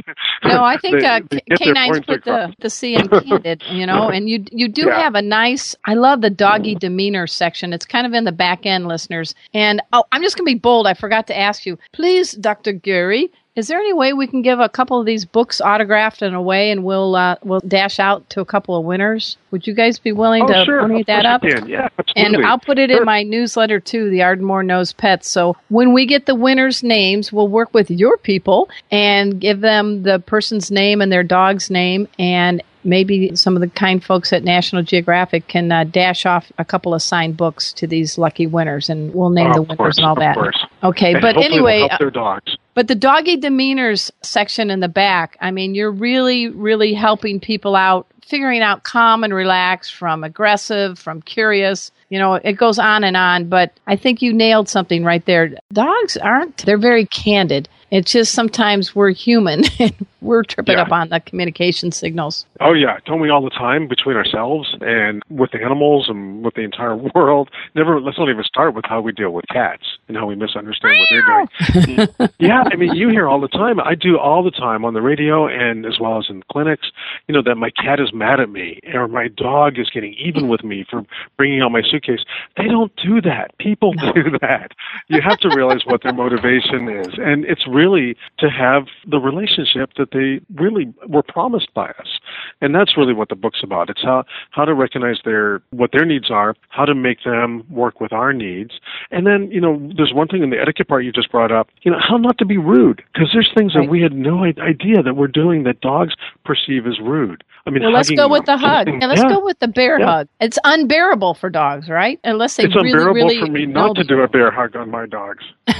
No, 0.43 0.63
I 0.63 0.77
think 0.81 1.01
they, 1.01 1.05
uh, 1.05 1.21
they 1.29 1.55
canines 1.55 2.00
put 2.01 2.24
the, 2.25 2.53
the 2.59 2.69
C 2.69 2.95
in 2.95 3.07
candid, 3.07 3.63
you 3.69 3.86
know, 3.86 4.09
and 4.09 4.29
you 4.29 4.43
you 4.51 4.67
do 4.67 4.88
yeah. 4.88 5.01
have 5.01 5.15
a 5.15 5.21
nice. 5.21 5.75
I 5.86 5.93
love 5.93 6.21
the 6.21 6.29
doggy 6.29 6.75
demeanor 6.75 7.27
section. 7.27 7.74
It's 7.74 7.86
kind 7.86 8.05
of 8.05 8.13
in 8.13 8.24
the 8.24 8.31
back 8.31 8.65
end, 8.65 8.88
listeners. 8.88 9.36
And 9.53 9.81
oh, 9.93 10.03
I'm 10.12 10.21
just 10.21 10.38
going 10.38 10.45
to 10.45 10.53
be 10.53 10.59
bold. 10.59 10.88
I 10.88 10.93
forgot 10.93 11.27
to 11.27 11.38
ask 11.38 11.65
you, 11.65 11.77
please, 11.93 12.31
Dr. 12.33 12.71
Gary, 12.71 13.31
is 13.60 13.68
there 13.68 13.78
any 13.78 13.92
way 13.92 14.13
we 14.13 14.25
can 14.25 14.42
give 14.42 14.60
a 14.62 14.70
couple 14.70 15.01
of 15.01 15.06
these 15.06 15.25
books 15.25 15.60
autographed 15.60 16.22
and 16.22 16.34
away, 16.34 16.72
and 16.72 16.86
we'll 16.86 17.16
uh, 17.16 17.36
we'll 17.44 17.60
dash 17.60 18.00
out 18.00 18.28
to 18.30 18.39
a 18.39 18.46
couple 18.46 18.78
of 18.78 18.86
winners? 18.86 19.36
Would 19.51 19.68
you 19.68 19.74
guys 19.74 20.00
be 20.00 20.13
willing 20.13 20.44
oh, 20.44 20.48
to 20.48 20.66
sure. 20.66 20.80
donate 20.80 21.08
that 21.08 21.25
up? 21.25 21.44
Yeah, 21.44 21.89
absolutely. 22.00 22.13
And 22.16 22.46
I'll 22.46 22.58
put 22.58 22.80
it 22.80 22.89
sure. 22.89 23.00
in 23.00 23.06
my 23.06 23.24
newsletter 23.24 23.82
too, 23.82 24.10
the 24.10 24.24
Ardmore 24.24 24.63
Knows 24.63 24.94
Pets. 24.94 25.30
So 25.30 25.58
when 25.68 25.92
we 25.94 26.06
get 26.06 26.25
the 26.25 26.36
winners' 26.36 26.84
names, 26.84 27.34
we'll 27.34 27.50
work 27.50 27.74
with 27.74 27.92
your 27.92 28.18
people 28.18 28.70
and 28.92 29.42
give 29.42 29.60
them 29.60 30.04
the 30.04 30.20
person's 30.20 30.72
name 30.72 31.01
and 31.01 31.12
their 31.12 31.24
dog's 31.24 31.70
name, 31.70 32.08
and 32.18 32.63
maybe 32.86 33.36
some 33.36 33.58
of 33.58 33.62
the 33.62 33.68
kind 33.68 34.01
folks 34.01 34.32
at 34.32 34.46
National 34.46 34.84
Geographic 34.84 35.48
can 35.50 35.70
uh, 35.70 35.84
dash 35.84 36.25
off 36.25 36.50
a 36.58 36.63
couple 36.63 36.94
of 36.94 37.01
signed 37.01 37.36
books 37.36 37.74
to 37.74 37.88
these 37.88 38.18
lucky 38.18 38.48
winners, 38.48 38.89
and 38.89 39.13
we'll 39.13 39.30
name 39.30 39.51
oh, 39.51 39.54
the 39.54 39.62
winners 39.63 39.78
course, 39.78 39.98
and 39.98 40.06
all 40.06 40.16
that. 40.16 40.36
Course. 40.36 40.66
Okay, 40.82 41.12
and 41.12 41.22
but 41.22 41.36
anyway, 41.36 41.80
help 41.80 42.00
their 42.00 42.12
dogs. 42.12 42.56
But 42.73 42.88
the 42.88 42.95
doggy 42.95 43.38
demeanors 43.38 44.11
section 44.21 44.69
in 44.69 44.79
the 44.79 44.88
back, 44.88 45.38
I 45.41 45.51
mean, 45.51 45.75
you're 45.75 45.91
really, 45.91 46.47
really 46.49 46.93
helping 46.93 47.39
people 47.39 47.75
out, 47.75 48.07
figuring 48.25 48.61
out 48.61 48.83
calm 48.83 49.23
and 49.23 49.33
relaxed 49.33 49.95
from 49.95 50.23
aggressive, 50.23 50.97
from 50.97 51.21
curious. 51.21 51.91
You 52.09 52.19
know, 52.19 52.35
it 52.35 52.53
goes 52.53 52.79
on 52.79 53.03
and 53.03 53.17
on, 53.17 53.49
but 53.49 53.73
I 53.88 53.95
think 53.95 54.21
you 54.21 54.33
nailed 54.33 54.69
something 54.69 55.03
right 55.03 55.25
there. 55.25 55.55
Dogs 55.73 56.15
aren't, 56.17 56.57
they're 56.65 56.77
very 56.77 57.05
candid. 57.05 57.67
It's 57.91 58.12
just 58.12 58.34
sometimes 58.34 58.96
we're 58.96 59.10
human 59.12 59.63
and 59.79 59.93
we're 60.22 60.43
tripping 60.43 60.75
Yeah. 60.77 60.84
up 60.84 60.91
on 60.91 61.10
the 61.10 61.19
communication 61.19 61.91
signals. 61.91 62.46
Oh 62.60 62.74
yeah, 62.74 62.98
don't 63.05 63.19
we 63.19 63.29
all 63.29 63.41
the 63.41 63.50
time 63.50 63.88
between 63.88 64.15
ourselves 64.15 64.75
and 64.81 65.24
with 65.29 65.55
animals 65.55 66.08
and 66.10 66.43
with 66.43 66.53
the 66.55 66.62
entire 66.62 66.96
world? 67.15 67.50
Never. 67.75 68.00
Let's 68.00 68.17
not 68.19 68.29
even 68.29 68.43
start 68.43 68.74
with 68.75 68.86
how 68.86 69.01
we 69.01 69.12
deal 69.12 69.31
with 69.31 69.46
cats 69.50 69.84
and 70.08 70.17
how 70.17 70.25
we 70.27 70.36
misunderstand 70.36 70.98
what 71.00 71.08
they're 71.10 72.05
doing. 72.17 72.29
yeah, 72.39 72.63
I 72.72 72.75
mean, 72.75 72.93
you 72.96 73.10
hear 73.10 73.27
all 73.27 73.39
the 73.41 73.48
time. 73.48 73.79
I 73.79 73.96
do 73.96 74.17
all 74.19 74.43
the 74.43 74.51
time 74.51 74.86
on 74.86 74.93
the 74.93 75.01
radio 75.01 75.48
and 75.48 75.86
as 75.86 76.00
well 76.00 76.17
as 76.19 76.25
in 76.29 76.43
clinics. 76.51 76.91
You 77.27 77.34
know 77.34 77.41
that 77.43 77.55
my 77.55 77.69
cat 77.72 78.00
is 78.00 78.13
mad 78.13 78.39
at 78.39 78.50
me 78.50 78.79
or 78.93 79.08
my 79.08 79.29
dog 79.29 79.79
is 79.79 79.89
getting 79.89 80.13
even 80.13 80.48
with 80.48 80.63
me 80.63 80.86
for 80.89 81.03
bringing 81.38 81.62
out 81.62 81.72
my 81.72 81.81
suitcase. 81.81 82.22
They 82.58 82.65
don't 82.67 82.96
do 82.98 83.22
that. 83.22 83.58
People 83.58 83.93
do 83.93 84.38
that. 84.41 84.74
You 85.08 85.22
have 85.22 85.39
to 85.39 85.50
realize 85.55 85.86
what 85.86 86.03
their 86.03 86.13
motivation 86.13 86.88
is, 86.89 87.08
and 87.17 87.46
it's 87.46 87.65
really 87.67 87.78
to 87.88 88.50
have 88.50 88.83
the 89.09 89.17
relationship 89.19 89.91
that 89.98 90.12
they 90.12 90.39
really 90.62 90.93
were 91.07 91.24
promised 91.24 91.74
by 91.74 91.89
us. 91.91 92.19
And 92.62 92.74
that's 92.75 92.98
really 92.98 93.13
what 93.13 93.29
the 93.29 93.36
book's 93.36 93.62
about. 93.63 93.89
It's 93.89 94.01
how, 94.03 94.24
how 94.51 94.65
to 94.65 94.74
recognize 94.74 95.17
their, 95.25 95.62
what 95.71 95.91
their 95.91 96.05
needs 96.05 96.29
are, 96.31 96.55
how 96.69 96.86
to 96.86 96.95
make 96.95 97.24
them 97.24 97.63
work 97.69 98.00
with 98.01 98.12
our 98.13 98.33
needs. 98.33 98.79
And 99.12 99.25
then, 99.25 99.50
you 99.51 99.62
know, 99.62 99.91
there's 99.95 100.13
one 100.13 100.27
thing 100.27 100.43
in 100.43 100.50
the 100.50 100.59
etiquette 100.59 100.88
part 100.88 101.03
you 101.03 101.12
just 101.12 101.31
brought 101.31 101.51
up, 101.51 101.69
you 101.83 101.91
know, 101.91 102.00
how 102.00 102.17
not 102.17 102.38
to 102.39 102.45
be 102.45 102.57
rude. 102.57 103.03
Because 103.13 103.29
there's 103.33 103.50
things 103.57 103.74
that 103.74 103.89
we 103.89 104.01
had 104.01 104.13
no 104.13 104.43
idea 104.43 105.01
that 105.03 105.15
we're 105.15 105.27
doing 105.27 105.63
that 105.63 105.81
dogs 105.81 106.13
perceive 106.45 106.86
as 106.88 107.00
rude. 107.00 107.43
I 107.65 107.69
mean, 107.71 107.83
Well, 107.83 107.91
let's 107.91 108.09
go 108.12 108.27
with 108.27 108.45
the 108.45 108.57
hug. 108.57 108.88
Yeah, 109.00 109.07
let's 109.07 109.21
Yeah. 109.21 109.29
go 109.29 109.45
with 109.45 109.59
the 109.59 109.67
bear 109.67 110.00
Yeah. 110.00 110.05
hug. 110.05 110.27
It's 110.39 110.57
unbearable 110.63 111.36
for 111.36 111.50
dogs, 111.50 111.89
right? 111.89 112.19
Unless 112.24 112.57
they 112.57 112.63
it's 112.65 112.75
really, 112.75 112.91
unbearable 112.91 113.13
really 113.13 113.39
for 113.39 113.48
me 113.48 113.65
not 113.65 113.95
to 113.95 114.03
do 114.03 114.21
a 114.21 114.27
bear 114.27 114.51
hug 114.51 114.75
on 114.75 114.89
my 114.89 115.05
dogs. 115.05 115.43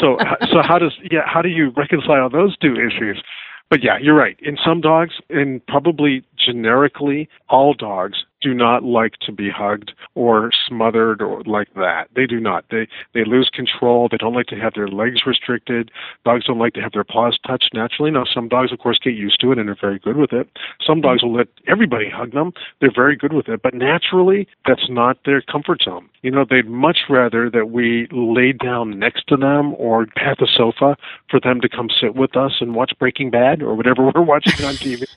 so 0.00 0.18
so 0.52 0.62
how 0.62 0.78
does 0.78 0.92
yeah 1.10 1.22
how 1.26 1.42
do 1.42 1.48
you 1.48 1.70
reconcile 1.76 2.28
those 2.28 2.56
two 2.58 2.74
issues? 2.74 3.22
But 3.70 3.82
yeah, 3.82 3.98
you're 4.00 4.14
right. 4.14 4.36
In 4.40 4.56
some 4.64 4.80
dogs, 4.80 5.14
and 5.30 5.64
probably 5.66 6.22
generically, 6.36 7.28
all 7.48 7.74
dogs 7.74 8.24
do 8.44 8.52
not 8.54 8.84
like 8.84 9.14
to 9.22 9.32
be 9.32 9.48
hugged 9.50 9.92
or 10.14 10.50
smothered 10.68 11.22
or 11.22 11.42
like 11.44 11.72
that. 11.74 12.08
They 12.14 12.26
do 12.26 12.38
not. 12.38 12.66
They 12.70 12.86
they 13.14 13.24
lose 13.24 13.50
control. 13.52 14.08
They 14.10 14.18
don't 14.18 14.34
like 14.34 14.46
to 14.48 14.56
have 14.56 14.74
their 14.74 14.86
legs 14.86 15.22
restricted. 15.26 15.90
Dogs 16.24 16.44
don't 16.44 16.58
like 16.58 16.74
to 16.74 16.82
have 16.82 16.92
their 16.92 17.04
paws 17.04 17.38
touched 17.46 17.70
naturally. 17.72 18.10
Now 18.10 18.24
some 18.32 18.48
dogs 18.48 18.70
of 18.70 18.78
course 18.78 18.98
get 19.02 19.14
used 19.14 19.40
to 19.40 19.50
it 19.50 19.58
and 19.58 19.68
are 19.70 19.76
very 19.80 19.98
good 19.98 20.16
with 20.16 20.32
it. 20.32 20.48
Some 20.86 21.00
dogs 21.00 21.22
will 21.22 21.34
let 21.34 21.48
everybody 21.66 22.10
hug 22.10 22.32
them. 22.32 22.52
They're 22.80 22.92
very 22.94 23.16
good 23.16 23.32
with 23.32 23.48
it. 23.48 23.62
But 23.62 23.74
naturally 23.74 24.46
that's 24.66 24.88
not 24.90 25.18
their 25.24 25.40
comfort 25.40 25.82
zone. 25.82 26.08
You 26.22 26.30
know, 26.30 26.44
they'd 26.48 26.68
much 26.68 26.98
rather 27.08 27.50
that 27.50 27.70
we 27.70 28.08
lay 28.12 28.52
down 28.52 28.98
next 28.98 29.26
to 29.28 29.36
them 29.36 29.74
or 29.78 30.02
at 30.16 30.38
the 30.38 30.48
sofa 30.54 30.96
for 31.30 31.40
them 31.40 31.60
to 31.62 31.68
come 31.68 31.88
sit 31.88 32.14
with 32.14 32.36
us 32.36 32.52
and 32.60 32.74
watch 32.74 32.92
Breaking 32.98 33.30
Bad 33.30 33.62
or 33.62 33.74
whatever 33.74 34.04
we're 34.14 34.22
watching 34.22 34.64
on 34.64 34.74
TV. 34.74 35.04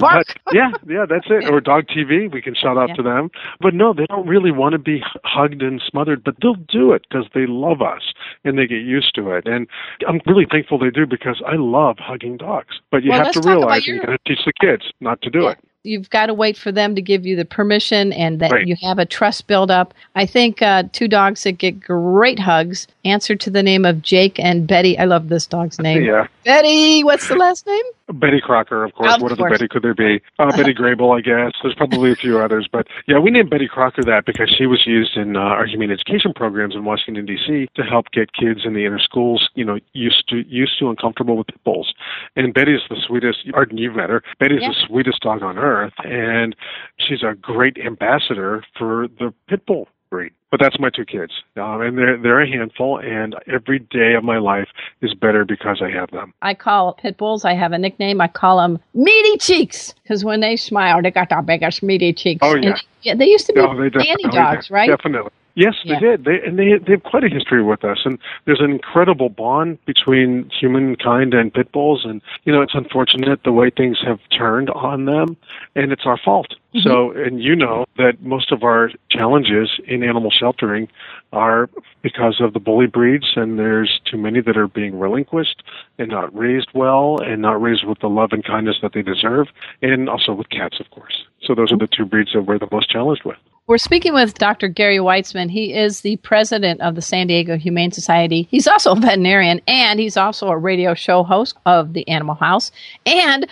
But, 0.00 0.26
yeah, 0.52 0.70
yeah, 0.88 1.04
that's 1.08 1.26
it. 1.28 1.48
Or 1.50 1.60
dog 1.60 1.86
TV. 1.86 2.30
We 2.32 2.40
shout 2.56 2.76
out 2.78 2.90
Yeah. 2.90 2.94
to 2.96 3.02
them. 3.02 3.30
But 3.60 3.74
no, 3.74 3.92
they 3.92 4.06
don't 4.06 4.26
really 4.26 4.50
want 4.50 4.72
to 4.72 4.78
be 4.78 5.02
hugged 5.24 5.62
and 5.62 5.80
smothered, 5.86 6.24
but 6.24 6.34
they'll 6.42 6.54
do 6.54 6.92
it 6.92 7.04
because 7.08 7.26
they 7.34 7.46
love 7.46 7.82
us 7.82 8.02
and 8.44 8.58
they 8.58 8.66
get 8.66 8.82
used 8.82 9.14
to 9.16 9.30
it. 9.32 9.46
And 9.46 9.66
I'm 10.08 10.20
really 10.26 10.46
thankful 10.50 10.78
they 10.78 10.90
do 10.90 11.06
because 11.06 11.42
I 11.46 11.56
love 11.56 11.98
hugging 11.98 12.36
dogs. 12.36 12.80
But 12.90 13.02
you 13.02 13.10
Well, 13.10 13.24
have 13.24 13.32
to 13.32 13.40
realize 13.48 13.86
your- 13.86 13.96
you 13.96 14.02
got 14.02 14.12
to 14.12 14.18
teach 14.26 14.44
the 14.44 14.52
kids 14.60 14.84
not 15.00 15.20
to 15.22 15.30
do 15.30 15.42
Yeah. 15.42 15.50
it. 15.52 15.58
You've 15.82 16.10
got 16.10 16.26
to 16.26 16.34
wait 16.34 16.58
for 16.58 16.70
them 16.70 16.94
to 16.94 17.00
give 17.00 17.24
you 17.24 17.36
the 17.36 17.46
permission 17.46 18.12
and 18.12 18.38
that 18.40 18.52
Right. 18.52 18.66
you 18.66 18.76
have 18.82 18.98
a 18.98 19.06
trust 19.06 19.46
build 19.46 19.70
up. 19.70 19.94
I 20.14 20.26
think 20.26 20.60
uh, 20.60 20.82
two 20.92 21.08
dogs 21.08 21.42
that 21.44 21.52
get 21.52 21.80
great 21.80 22.38
hugs 22.38 22.86
answer 23.06 23.34
to 23.36 23.48
the 23.48 23.62
name 23.62 23.86
of 23.86 24.02
Jake 24.02 24.38
and 24.38 24.66
Betty. 24.66 24.98
I 24.98 25.06
love 25.06 25.30
this 25.30 25.46
dog's 25.46 25.78
name. 25.80 26.02
Yeah. 26.04 26.26
Betty, 26.44 27.02
what's 27.02 27.28
the 27.28 27.34
last 27.36 27.66
name? 27.66 27.84
Betty 28.12 28.40
Crocker, 28.40 28.84
of 28.84 28.92
course. 28.94 29.14
Of 29.14 29.22
what 29.22 29.28
course. 29.30 29.40
other 29.40 29.50
Betty 29.50 29.68
could 29.68 29.82
there 29.82 29.94
be? 29.94 30.20
Uh, 30.38 30.50
Betty 30.56 30.74
Grable, 30.74 31.16
I 31.16 31.20
guess. 31.20 31.52
There's 31.62 31.74
probably 31.74 32.12
a 32.12 32.16
few 32.16 32.38
others, 32.40 32.68
but 32.70 32.86
yeah, 33.06 33.18
we 33.18 33.30
named 33.30 33.50
Betty 33.50 33.68
Crocker 33.68 34.02
that 34.04 34.26
because 34.26 34.50
she 34.56 34.66
was 34.66 34.86
used 34.86 35.16
in 35.16 35.36
uh, 35.36 35.40
our 35.40 35.66
humane 35.66 35.90
education 35.90 36.32
programs 36.34 36.74
in 36.74 36.84
Washington 36.84 37.26
D.C. 37.26 37.68
to 37.74 37.82
help 37.82 38.10
get 38.12 38.32
kids 38.32 38.60
in 38.64 38.74
the 38.74 38.84
inner 38.86 38.98
schools, 38.98 39.48
you 39.54 39.64
know, 39.64 39.78
used 39.92 40.28
to 40.28 40.44
used 40.48 40.78
to 40.78 40.88
and 40.88 40.98
comfortable 40.98 41.36
with 41.36 41.46
pit 41.48 41.62
bulls. 41.64 41.94
And 42.36 42.52
Betty's 42.54 42.80
the 42.88 42.96
sweetest. 43.06 43.38
Arden, 43.54 43.78
you've 43.78 43.96
met 43.96 44.10
her. 44.10 44.22
Betty's 44.38 44.62
Yeah. 44.62 44.68
the 44.68 44.86
sweetest 44.86 45.20
dog 45.20 45.42
on 45.42 45.58
earth, 45.58 45.92
and 46.04 46.54
she's 46.98 47.22
a 47.22 47.34
great 47.34 47.78
ambassador 47.78 48.64
for 48.78 49.08
the 49.18 49.32
pit 49.48 49.64
bull 49.66 49.88
breed. 50.10 50.32
But 50.50 50.58
that's 50.60 50.78
my 50.80 50.90
two 50.90 51.04
kids, 51.04 51.32
um, 51.56 51.80
and 51.80 51.96
they're 51.96 52.16
they're 52.18 52.40
a 52.40 52.48
handful. 52.48 52.98
And 52.98 53.36
every 53.46 53.78
day 53.78 54.14
of 54.14 54.24
my 54.24 54.38
life 54.38 54.68
is 55.00 55.14
better 55.14 55.44
because 55.44 55.80
I 55.80 55.90
have 55.90 56.10
them. 56.10 56.34
I 56.42 56.54
call 56.54 56.94
pit 56.94 57.16
bulls. 57.16 57.44
I 57.44 57.54
have 57.54 57.72
a 57.72 57.78
nickname. 57.78 58.20
I 58.20 58.26
call 58.28 58.58
them 58.58 58.80
meaty 58.92 59.38
cheeks 59.38 59.94
because 60.02 60.24
when 60.24 60.40
they 60.40 60.56
smile, 60.56 61.00
they 61.00 61.12
got 61.12 61.28
the 61.28 61.40
biggest 61.46 61.82
meaty 61.84 62.12
cheeks. 62.12 62.40
Oh, 62.42 62.56
yeah. 62.56 62.70
And, 62.70 62.82
yeah, 63.02 63.14
they 63.14 63.26
used 63.26 63.46
to 63.46 63.52
be 63.52 63.60
Oh, 63.60 63.68
they 63.76 63.90
dandy 63.90 63.98
definitely- 64.24 64.30
dogs, 64.32 64.70
right? 64.70 64.88
Definitely. 64.90 65.30
Yes, 65.60 65.76
they 65.84 65.92
Yeah. 65.92 66.00
did. 66.00 66.24
They 66.24 66.40
and 66.40 66.58
they 66.58 66.78
they 66.78 66.92
have 66.92 67.02
quite 67.02 67.22
a 67.22 67.28
history 67.28 67.62
with 67.62 67.84
us, 67.84 67.98
and 68.06 68.18
there's 68.46 68.60
an 68.60 68.70
incredible 68.70 69.28
bond 69.28 69.76
between 69.84 70.48
humankind 70.58 71.34
and 71.34 71.52
pit 71.52 71.70
bulls. 71.70 72.02
And 72.06 72.22
you 72.44 72.52
know, 72.52 72.62
it's 72.62 72.74
unfortunate 72.74 73.42
the 73.44 73.52
way 73.52 73.68
things 73.68 73.98
have 74.00 74.20
turned 74.30 74.70
on 74.70 75.04
them, 75.04 75.36
and 75.76 75.92
it's 75.92 76.06
our 76.06 76.16
fault. 76.16 76.54
Mm-hmm. 76.74 76.88
So, 76.88 77.10
and 77.10 77.42
you 77.42 77.54
know 77.54 77.84
that 77.98 78.22
most 78.22 78.52
of 78.52 78.62
our 78.62 78.90
challenges 79.10 79.68
in 79.86 80.02
animal 80.02 80.30
sheltering 80.30 80.88
are 81.34 81.68
because 82.00 82.40
of 82.40 82.54
the 82.54 82.60
bully 82.60 82.86
breeds, 82.86 83.32
and 83.36 83.58
there's 83.58 84.00
too 84.10 84.16
many 84.16 84.40
that 84.40 84.56
are 84.56 84.68
being 84.68 84.98
relinquished 84.98 85.62
and 85.98 86.08
not 86.08 86.34
raised 86.34 86.70
well, 86.72 87.18
and 87.22 87.42
not 87.42 87.60
raised 87.60 87.84
with 87.84 87.98
the 87.98 88.08
love 88.08 88.32
and 88.32 88.44
kindness 88.44 88.76
that 88.80 88.94
they 88.94 89.02
deserve, 89.02 89.48
and 89.82 90.08
also 90.08 90.32
with 90.32 90.48
cats, 90.48 90.80
of 90.80 90.88
course. 90.90 91.24
So 91.42 91.54
those 91.54 91.70
are 91.70 91.76
the 91.76 91.86
two 91.86 92.06
breeds 92.06 92.32
that 92.32 92.42
we're 92.46 92.58
the 92.58 92.68
most 92.72 92.88
challenged 92.88 93.24
with. 93.24 93.36
We're 93.66 93.78
speaking 93.78 94.14
with 94.14 94.34
Dr. 94.34 94.66
Gary 94.66 94.98
Weitzman. 94.98 95.48
He 95.48 95.72
is 95.74 96.00
the 96.00 96.16
president 96.16 96.80
of 96.80 96.96
the 96.96 97.02
San 97.02 97.28
Diego 97.28 97.56
Humane 97.56 97.92
Society. 97.92 98.48
He's 98.50 98.66
also 98.66 98.92
a 98.92 98.96
veterinarian 98.96 99.60
and 99.68 100.00
he's 100.00 100.16
also 100.16 100.48
a 100.48 100.58
radio 100.58 100.94
show 100.94 101.22
host 101.22 101.56
of 101.66 101.92
the 101.92 102.06
Animal 102.08 102.34
House. 102.34 102.72
And 103.06 103.46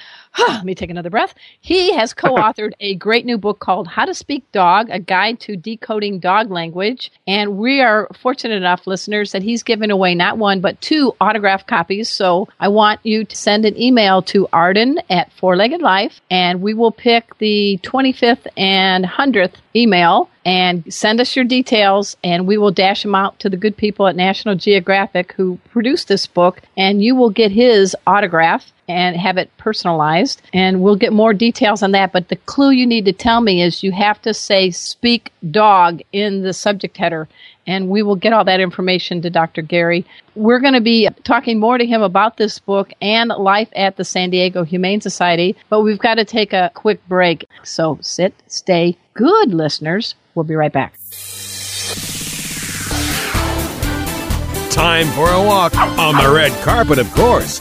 let 0.47 0.65
me 0.65 0.75
take 0.75 0.91
another 0.91 1.11
breath. 1.11 1.35
He 1.61 1.93
has 1.95 2.15
co 2.15 2.35
authored 2.35 2.73
a 2.81 2.95
great 2.95 3.27
new 3.27 3.39
book 3.39 3.59
called 3.59 3.89
How 3.89 4.05
to 4.05 4.15
Speak 4.15 4.51
Dog, 4.53 4.89
a 4.91 4.99
guide 4.99 5.41
to 5.41 5.57
decoding 5.57 6.19
dog 6.19 6.51
language. 6.51 7.11
And 7.27 7.59
we 7.59 7.81
are 7.81 8.09
fortunate 8.21 8.57
enough, 8.57 8.87
listeners, 8.87 9.33
that 9.33 9.43
he's 9.43 9.63
given 9.63 9.91
away 9.91 10.15
not 10.15 10.39
one, 10.39 10.61
but 10.61 10.81
two 10.81 11.15
autographed 11.21 11.67
copies. 11.67 12.09
So 12.09 12.49
I 12.61 12.69
want 12.69 13.01
you 13.05 13.25
to 13.25 13.37
send 13.37 13.65
an 13.65 13.81
email 13.81 14.23
to 14.23 14.49
Arden 14.53 15.01
at 15.11 15.33
Four 15.33 15.57
Legged 15.57 15.83
Life, 15.83 16.21
and 16.31 16.63
we 16.63 16.75
will 16.75 16.93
pick 16.93 17.37
the 17.39 17.79
25th 17.83 18.47
and 18.57 19.05
100th 19.05 19.55
email 19.75 20.29
and 20.45 20.93
send 20.93 21.21
us 21.21 21.37
your 21.37 21.45
details 21.45 22.17
and 22.25 22.47
we 22.47 22.57
will 22.57 22.71
dash 22.71 23.03
them 23.03 23.15
out 23.15 23.39
to 23.39 23.51
the 23.51 23.57
good 23.57 23.77
people 23.77 24.07
at 24.07 24.17
National 24.17 24.55
Geographic 24.55 25.33
who 25.33 25.59
produced 25.71 26.09
this 26.09 26.27
book 26.27 26.63
and 26.77 27.03
you 27.03 27.15
will 27.15 27.31
get 27.31 27.53
his 27.53 27.95
autograph 28.07 28.73
and 28.89 29.17
have 29.17 29.37
it 29.37 29.51
personalized 29.59 30.43
and 30.53 30.83
we'll 30.83 30.97
get 30.97 31.13
more 31.13 31.35
details 31.35 31.83
on 31.83 31.93
that 31.93 32.13
but 32.13 32.29
the 32.29 32.37
clue 32.37 32.71
you 32.71 32.87
need 32.87 33.05
to 33.05 33.13
tell 33.13 33.41
me 33.41 33.63
is 33.63 33.83
you 33.83 33.93
have 33.93 34.21
to 34.21 34.33
say 34.35 34.71
speak 34.71 35.33
dog 35.51 36.01
in 36.13 36.43
the 36.43 36.53
subject 36.53 36.97
header 36.97 37.29
and 37.69 37.91
we 37.91 38.03
will 38.03 38.17
get 38.17 38.33
all 38.33 38.45
that 38.45 38.61
information 38.61 39.21
to 39.21 39.31
Dr. 39.31 39.61
Gary. 39.61 40.05
We're 40.35 40.59
going 40.59 40.73
to 40.73 40.81
be 40.81 41.09
talking 41.23 41.61
more 41.61 41.77
to 41.77 41.85
him 41.85 42.01
about 42.01 42.39
this 42.39 42.59
book 42.59 42.91
and 43.03 43.29
life 43.29 43.69
at 43.77 43.97
the 43.97 44.05
San 44.05 44.31
Diego 44.31 44.65
Humane 44.65 45.03
Society, 45.03 45.55
but 45.69 45.83
we've 45.83 45.99
got 45.99 46.15
to 46.15 46.25
take 46.25 46.55
a 46.55 46.73
quick 46.75 47.07
break. 47.09 47.47
So 47.63 47.99
sit, 48.01 48.35
stay 48.47 48.97
good, 49.13 49.53
listeners. 49.53 50.15
We'll 50.35 50.45
be 50.45 50.55
right 50.55 50.73
back. 50.73 50.95
Time 54.71 55.07
for 55.09 55.29
a 55.29 55.43
walk 55.43 55.77
on 55.77 56.15
the 56.17 56.33
red 56.35 56.53
carpet, 56.63 56.99
of 56.99 57.13
course. 57.13 57.61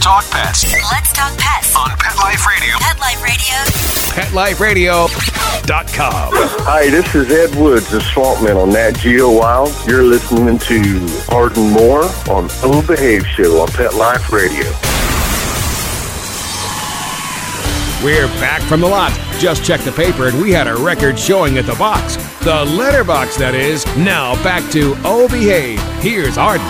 talk 0.00 0.24
pets 0.30 0.64
Let's 0.92 1.12
talk 1.12 1.36
pets. 1.38 1.74
on 1.76 1.90
Pet 1.98 2.16
Life 2.16 2.46
Radio. 2.46 2.74
Pet 2.78 2.98
Life 4.34 4.60
Radio. 4.60 5.06
PetLifeRadio.com. 5.06 6.32
Hi, 6.64 6.90
this 6.90 7.14
is 7.14 7.30
Ed 7.30 7.54
Woods 7.58 7.92
of 7.92 8.02
Swampman 8.02 8.56
on 8.60 8.70
Nat 8.70 8.92
Geo 8.92 9.30
Wild. 9.30 9.72
You're 9.86 10.02
listening 10.02 10.58
to 10.58 11.08
Arden 11.34 11.70
Moore 11.70 12.04
on 12.28 12.48
O 12.62 12.82
Behave 12.86 13.26
Show 13.26 13.60
on 13.60 13.68
Pet 13.68 13.94
Life 13.94 14.32
Radio. 14.32 14.64
We're 18.02 18.28
back 18.40 18.62
from 18.62 18.80
the 18.80 18.88
lot. 18.88 19.12
Just 19.38 19.62
checked 19.64 19.84
the 19.84 19.92
paper 19.92 20.28
and 20.28 20.40
we 20.40 20.50
had 20.50 20.66
a 20.66 20.74
record 20.74 21.18
showing 21.18 21.58
at 21.58 21.66
the 21.66 21.74
box. 21.74 22.16
The 22.42 22.64
letterbox, 22.64 23.36
that 23.36 23.54
is. 23.54 23.84
Now 23.96 24.34
back 24.42 24.68
to 24.72 24.94
Oh 25.04 25.28
Behave. 25.28 25.78
Here's 26.02 26.38
Arden. 26.38 26.66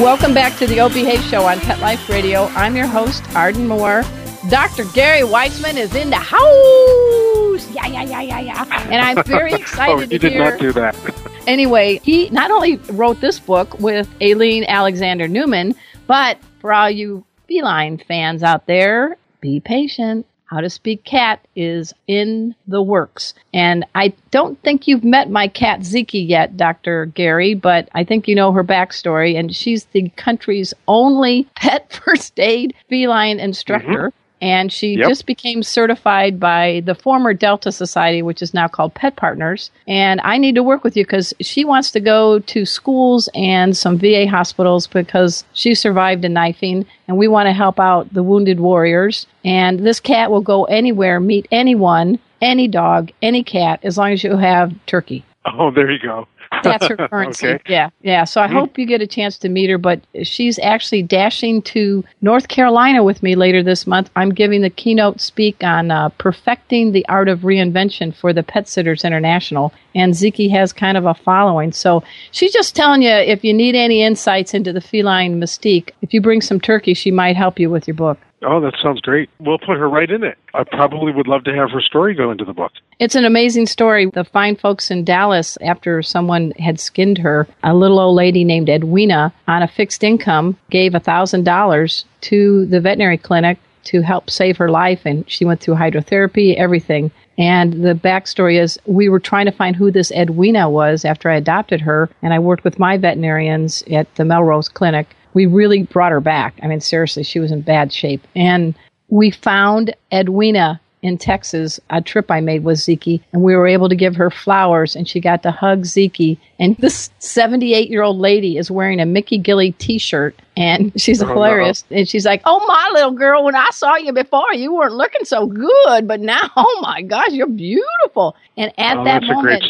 Welcome 0.00 0.34
back 0.34 0.58
to 0.58 0.66
the 0.66 0.80
O 0.80 0.88
Behave 0.88 1.20
Show 1.22 1.44
on 1.44 1.60
Pet 1.60 1.78
Life 1.80 2.08
Radio. 2.08 2.46
I'm 2.54 2.74
your 2.74 2.86
host, 2.86 3.22
Arden 3.36 3.68
Moore. 3.68 4.02
Dr. 4.48 4.84
Gary 4.94 5.20
Weitzman 5.20 5.76
is 5.76 5.94
in 5.94 6.10
the 6.10 6.16
house. 6.16 7.70
Yeah, 7.72 7.86
yeah, 7.86 8.02
yeah, 8.02 8.20
yeah, 8.22 8.40
yeah. 8.40 8.82
And 8.90 8.94
I'm 8.96 9.22
very 9.24 9.52
oh, 9.52 9.56
excited 9.56 9.94
oh, 9.94 10.00
you 10.00 10.18
did 10.18 10.32
hear. 10.32 10.50
not 10.50 10.58
do 10.58 10.72
that. 10.72 10.96
Anyway, 11.46 12.00
he 12.04 12.30
not 12.30 12.52
only 12.52 12.76
wrote 12.92 13.20
this 13.20 13.40
book 13.40 13.78
with 13.80 14.08
Aline 14.20 14.64
Alexander 14.68 15.26
Newman, 15.26 15.74
but 16.06 16.38
for 16.60 16.72
all 16.72 16.88
you 16.88 17.24
feline 17.48 17.98
fans 17.98 18.44
out 18.44 18.66
there, 18.66 19.16
be 19.40 19.58
patient. 19.58 20.24
How 20.52 20.60
to 20.60 20.68
Speak 20.68 21.02
Cat 21.04 21.40
is 21.56 21.94
in 22.06 22.54
the 22.66 22.82
works. 22.82 23.32
And 23.54 23.86
I 23.94 24.12
don't 24.30 24.60
think 24.62 24.86
you've 24.86 25.02
met 25.02 25.30
my 25.30 25.48
cat 25.48 25.80
Zeki 25.80 26.28
yet, 26.28 26.58
Dr. 26.58 27.06
Gary, 27.06 27.54
but 27.54 27.88
I 27.94 28.04
think 28.04 28.28
you 28.28 28.34
know 28.34 28.52
her 28.52 28.62
backstory. 28.62 29.38
And 29.38 29.56
she's 29.56 29.86
the 29.86 30.10
country's 30.10 30.74
only 30.86 31.44
pet 31.56 31.98
first 32.04 32.38
aid 32.38 32.74
feline 32.90 33.40
instructor. 33.40 34.08
Mm-hmm. 34.08 34.21
And 34.42 34.72
she 34.72 34.96
Yep. 34.98 35.08
just 35.08 35.24
became 35.26 35.62
certified 35.62 36.38
by 36.40 36.82
the 36.84 36.94
former 36.94 37.32
Delta 37.32 37.70
Society, 37.72 38.20
which 38.22 38.42
is 38.42 38.52
now 38.52 38.66
called 38.68 38.92
Pet 38.92 39.14
Partners. 39.16 39.70
And 39.86 40.20
I 40.24 40.36
need 40.36 40.56
to 40.56 40.62
work 40.62 40.82
with 40.82 40.96
you 40.96 41.04
because 41.04 41.32
she 41.40 41.64
wants 41.64 41.92
to 41.92 42.00
go 42.00 42.40
to 42.40 42.66
schools 42.66 43.28
and 43.34 43.76
some 43.76 43.96
VA 43.96 44.26
hospitals 44.26 44.88
because 44.88 45.44
she 45.54 45.74
survived 45.74 46.24
a 46.24 46.28
knifing, 46.28 46.84
and 47.06 47.16
we 47.16 47.28
want 47.28 47.46
to 47.46 47.52
help 47.52 47.78
out 47.78 48.12
the 48.12 48.22
wounded 48.24 48.58
warriors. 48.60 49.26
And 49.44 49.78
this 49.80 50.00
cat 50.00 50.30
will 50.30 50.40
go 50.40 50.64
anywhere, 50.64 51.20
meet 51.20 51.46
anyone, 51.52 52.18
any 52.40 52.66
dog, 52.66 53.12
any 53.22 53.44
cat, 53.44 53.78
as 53.84 53.96
long 53.96 54.10
as 54.12 54.24
you 54.24 54.36
have 54.36 54.74
turkey. 54.86 55.24
Oh, 55.44 55.70
there 55.70 55.90
you 55.90 55.98
go. 55.98 56.26
That's 56.78 56.86
her 56.86 56.96
currency. 56.96 57.48
Okay. 57.48 57.72
Yeah, 57.72 57.90
yeah. 58.02 58.24
So 58.24 58.40
I 58.40 58.48
hope 58.48 58.78
you 58.78 58.86
get 58.86 59.02
a 59.02 59.06
chance 59.06 59.38
to 59.38 59.48
meet 59.48 59.70
her. 59.70 59.78
But 59.78 60.00
she's 60.22 60.58
actually 60.58 61.02
dashing 61.02 61.62
to 61.62 62.04
North 62.20 62.48
Carolina 62.48 63.02
with 63.02 63.22
me 63.22 63.34
later 63.34 63.62
this 63.62 63.86
month. 63.86 64.10
I'm 64.16 64.30
giving 64.30 64.62
the 64.62 64.70
keynote 64.70 65.20
speak 65.20 65.62
on 65.62 65.90
uh, 65.90 66.10
perfecting 66.10 66.92
the 66.92 67.06
art 67.08 67.28
of 67.28 67.40
reinvention 67.40 68.14
for 68.14 68.32
the 68.32 68.42
Pet 68.42 68.68
Sitters 68.68 69.04
International. 69.04 69.72
And 69.94 70.14
Zeki 70.14 70.50
has 70.50 70.72
kind 70.72 70.96
of 70.96 71.04
a 71.04 71.14
following. 71.14 71.72
So 71.72 72.02
she's 72.30 72.52
just 72.52 72.74
telling 72.74 73.02
you 73.02 73.10
if 73.10 73.44
you 73.44 73.52
need 73.52 73.74
any 73.74 74.02
insights 74.02 74.54
into 74.54 74.72
the 74.72 74.80
feline 74.80 75.40
mystique, 75.40 75.90
if 76.00 76.14
you 76.14 76.20
bring 76.20 76.40
some 76.40 76.60
turkey, 76.60 76.94
she 76.94 77.10
might 77.10 77.36
help 77.36 77.58
you 77.58 77.68
with 77.70 77.86
your 77.86 77.94
book. 77.94 78.18
Oh, 78.44 78.60
that 78.60 78.74
sounds 78.82 79.00
great. 79.00 79.30
We'll 79.38 79.58
put 79.58 79.76
her 79.76 79.88
right 79.88 80.10
in 80.10 80.24
it. 80.24 80.36
I 80.54 80.64
probably 80.64 81.12
would 81.12 81.28
love 81.28 81.44
to 81.44 81.54
have 81.54 81.70
her 81.70 81.80
story 81.80 82.14
go 82.14 82.30
into 82.30 82.44
the 82.44 82.52
book. 82.52 82.72
It's 82.98 83.14
an 83.14 83.24
amazing 83.24 83.66
story. 83.66 84.06
The 84.06 84.24
fine 84.24 84.56
folks 84.56 84.90
in 84.90 85.04
Dallas, 85.04 85.56
after 85.60 86.02
someone 86.02 86.52
had 86.52 86.80
skinned 86.80 87.18
her, 87.18 87.46
a 87.62 87.74
little 87.74 87.98
old 87.98 88.16
lady 88.16 88.44
named 88.44 88.68
Edwina 88.68 89.32
on 89.46 89.62
a 89.62 89.68
fixed 89.68 90.02
income 90.02 90.56
gave 90.70 90.92
$1,000 90.92 92.04
to 92.22 92.66
the 92.66 92.80
veterinary 92.80 93.18
clinic 93.18 93.58
to 93.84 94.00
help 94.02 94.30
save 94.30 94.56
her 94.56 94.70
life. 94.70 95.02
And 95.04 95.28
she 95.28 95.44
went 95.44 95.60
through 95.60 95.74
hydrotherapy, 95.74 96.56
everything. 96.56 97.10
And 97.38 97.84
the 97.84 97.94
backstory 97.94 98.60
is 98.60 98.78
we 98.86 99.08
were 99.08 99.20
trying 99.20 99.46
to 99.46 99.52
find 99.52 99.74
who 99.74 99.90
this 99.90 100.12
Edwina 100.12 100.68
was 100.68 101.04
after 101.04 101.30
I 101.30 101.36
adopted 101.36 101.80
her. 101.80 102.08
And 102.22 102.32
I 102.32 102.38
worked 102.38 102.64
with 102.64 102.78
my 102.78 102.96
veterinarians 102.96 103.82
at 103.90 104.14
the 104.16 104.24
Melrose 104.24 104.68
Clinic. 104.68 105.16
We 105.34 105.46
really 105.46 105.84
brought 105.84 106.12
her 106.12 106.20
back. 106.20 106.54
I 106.62 106.66
mean, 106.66 106.80
seriously, 106.80 107.22
she 107.22 107.40
was 107.40 107.52
in 107.52 107.62
bad 107.62 107.92
shape. 107.92 108.26
And 108.36 108.74
we 109.08 109.30
found 109.30 109.94
Edwina 110.12 110.80
in 111.02 111.18
Texas, 111.18 111.80
a 111.90 112.00
trip 112.00 112.30
I 112.30 112.40
made 112.40 112.62
with 112.62 112.78
Zeke, 112.78 113.20
and 113.32 113.42
we 113.42 113.56
were 113.56 113.66
able 113.66 113.88
to 113.88 113.96
give 113.96 114.14
her 114.16 114.30
flowers, 114.30 114.94
and 114.94 115.08
she 115.08 115.18
got 115.20 115.42
to 115.42 115.50
hug 115.50 115.84
Zeke. 115.84 116.38
And 116.60 116.76
this 116.76 117.10
78 117.18 117.90
year 117.90 118.02
old 118.02 118.18
lady 118.18 118.56
is 118.56 118.70
wearing 118.70 119.00
a 119.00 119.06
Mickey 119.06 119.38
Gilley 119.38 119.72
t 119.78 119.98
shirt, 119.98 120.38
and 120.56 120.92
she's 121.00 121.20
Oh, 121.20 121.26
hilarious. 121.26 121.84
And 121.90 122.08
she's 122.08 122.24
like, 122.24 122.40
Oh, 122.44 122.64
my 122.66 122.90
little 122.94 123.10
girl, 123.10 123.44
when 123.44 123.56
I 123.56 123.68
saw 123.72 123.96
you 123.96 124.12
before, 124.12 124.54
you 124.54 124.72
weren't 124.74 124.94
looking 124.94 125.24
so 125.24 125.46
good, 125.46 126.06
but 126.06 126.20
now, 126.20 126.48
oh 126.56 126.80
my 126.82 127.02
gosh, 127.02 127.30
you're 127.32 127.48
beautiful. 127.48 128.36
And 128.56 128.72
at 128.78 128.98
oh, 128.98 129.04
that 129.04 129.24
moment. 129.24 129.64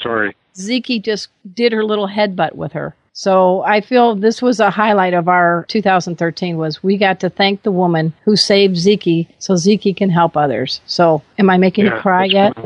Zeke 0.54 1.02
just 1.02 1.28
did 1.54 1.72
her 1.72 1.82
little 1.82 2.08
headbutt 2.08 2.54
with 2.54 2.72
her. 2.72 2.94
So 3.12 3.62
I 3.62 3.80
feel 3.80 4.14
this 4.14 4.40
was 4.40 4.58
a 4.58 4.70
highlight 4.70 5.14
of 5.14 5.28
our 5.28 5.66
2013 5.68 6.56
was 6.56 6.82
we 6.82 6.96
got 6.96 7.20
to 7.20 7.30
thank 7.30 7.62
the 7.62 7.70
woman 7.70 8.14
who 8.24 8.36
saved 8.36 8.76
Zeke 8.76 9.28
so 9.38 9.56
Zeke 9.56 9.96
can 9.96 10.08
help 10.08 10.36
others. 10.36 10.80
So 10.86 11.22
am 11.38 11.50
I 11.50 11.58
making 11.58 11.84
Yeah, 11.86 11.96
you 11.96 12.00
cry 12.00 12.24
yet? 12.24 12.56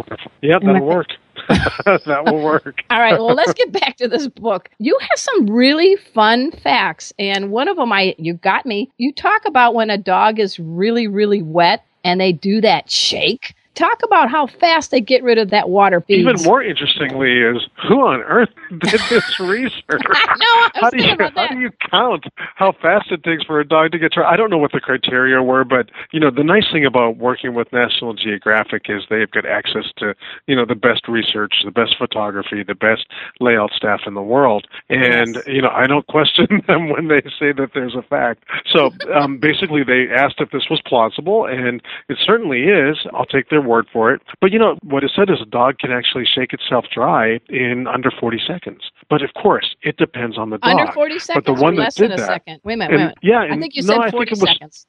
Yeah, 0.43 0.57
Am 0.57 0.67
that'll 0.67 0.87
work. 0.87 1.09
that 1.49 2.25
will 2.25 2.43
work. 2.43 2.83
All 2.91 3.01
right, 3.01 3.19
well, 3.19 3.35
let's 3.35 3.53
get 3.55 3.73
back 3.73 3.97
to 3.97 4.09
this 4.09 4.27
book. 4.27 4.71
You 4.79 4.97
have 5.01 5.19
some 5.19 5.47
really 5.47 5.97
fun 5.97 6.51
facts, 6.51 7.13
and 7.19 7.51
one 7.51 7.69
of 7.69 7.77
them 7.77 7.93
I 7.93 8.15
you 8.19 8.35
got 8.35 8.67
me. 8.67 8.91
You 8.99 9.13
talk 9.13 9.45
about 9.45 9.75
when 9.75 9.91
a 9.91 9.99
dog 9.99 10.39
is 10.39 10.59
really 10.59 11.07
really 11.07 11.43
wet 11.43 11.85
and 12.05 12.21
they 12.21 12.33
do 12.33 12.61
that 12.61 12.91
shake. 12.91 13.55
Talk 13.77 14.01
about 14.03 14.31
how 14.31 14.47
fast 14.47 14.91
they 14.91 15.01
get 15.01 15.23
rid 15.23 15.39
of 15.39 15.51
that 15.51 15.69
water. 15.69 16.03
Even 16.09 16.37
more 16.45 16.63
interestingly 16.63 17.41
is 17.41 17.63
who 17.87 18.01
on 18.01 18.23
earth 18.23 18.49
did 18.71 19.01
this 19.11 19.39
research? 19.41 20.03
I 20.07 20.37
know. 20.37 20.47
I 20.49 20.71
was 20.73 20.81
how 20.81 20.91
do 20.91 20.97
you 21.03 21.17
how 21.37 21.47
do 21.49 21.61
you 21.61 21.71
count 21.91 22.25
how 22.57 22.73
fast 22.73 23.13
it 23.13 23.23
takes 23.23 23.45
for 23.45 23.61
a 23.61 23.69
dog 23.69 23.93
to 23.93 23.99
get 23.99 24.13
trained? 24.13 24.29
I 24.29 24.37
don't 24.37 24.51
know 24.51 24.59
what 24.59 24.73
the 24.73 24.81
criteria 24.81 25.43
were, 25.43 25.63
but 25.65 25.91
you 26.11 26.19
know 26.21 26.31
the 26.31 26.43
nice 26.43 26.65
thing 26.73 26.87
about 26.87 27.19
working 27.19 27.55
with 27.55 27.71
National 27.73 28.15
Geographic 28.15 28.87
is 28.89 29.03
they've 29.11 29.31
got 29.31 29.45
access 29.47 29.85
to 29.99 30.15
you 30.47 30.57
know 30.57 30.65
the 30.65 30.75
best 30.75 31.07
research, 31.07 31.57
the 31.65 31.71
best 31.71 31.97
photography, 31.99 32.63
the 32.63 32.75
best 32.75 33.07
layout 33.41 33.73
staff 33.73 34.01
in 34.07 34.15
the 34.15 34.23
world, 34.23 34.67
and 34.89 35.35
Yes. 35.37 35.47
you 35.47 35.61
know 35.61 35.71
I 35.71 35.87
don't 35.87 36.07
question 36.17 36.63
them 36.67 36.89
when 36.89 37.09
they 37.09 37.21
say 37.39 37.53
that 37.53 37.71
there's 37.75 37.95
a 37.95 38.03
fact. 38.03 38.45
So 38.73 38.91
um, 39.15 39.39
basically, 39.39 39.85
they 39.85 40.09
asked 40.11 40.37
if 40.41 40.51
this 40.51 40.71
was 40.71 40.81
plausible, 40.87 41.45
and 41.45 41.83
it 42.09 42.17
certainly 42.25 42.63
is. 42.65 42.97
I'll 43.13 43.27
take 43.27 43.51
their 43.51 43.66
word 43.67 43.87
for 43.93 44.13
it. 44.13 44.23
But 44.41 44.53
you 44.53 44.59
know 44.59 44.77
what 44.83 45.05
is 45.05 45.11
said 45.15 45.31
is 45.31 45.39
a 45.43 45.47
dog 45.47 45.79
can 45.79 45.93
actually 45.93 46.25
shake 46.25 46.53
itself 46.53 46.85
dry 46.95 47.41
in 47.49 47.87
under 47.87 48.11
40 48.11 48.39
seconds. 48.47 48.81
But 49.11 49.23
of 49.23 49.31
course, 49.35 49.75
it 49.83 49.97
depends 49.97 50.39
on 50.39 50.51
the 50.51 50.59
dog. 50.59 50.79
Under 50.81 50.93
40 50.93 51.19
seconds 51.19 51.45
But 51.45 51.55
the 51.55 51.61
one 51.63 51.75
or 51.75 51.77
that 51.77 51.83
less 51.83 51.95
did 51.95 52.11
than 52.11 52.13
a 52.13 52.17
that, 52.23 52.27
second. 52.27 52.61
Wait 52.65 52.75
a 52.75 52.77
minute, 52.77 52.93
and- 52.93 52.99
wait 52.99 53.03
a 53.03 53.07
minute. 53.07 53.19
yeah, 53.23 53.55
I 53.55 53.59
think 53.59 53.75
you 53.77 53.83
no, 53.83 53.95
said 53.95 54.01
I 54.01 54.11
40 54.11 54.31
it 54.33 54.41
was- 54.41 54.51
seconds. 54.51 54.87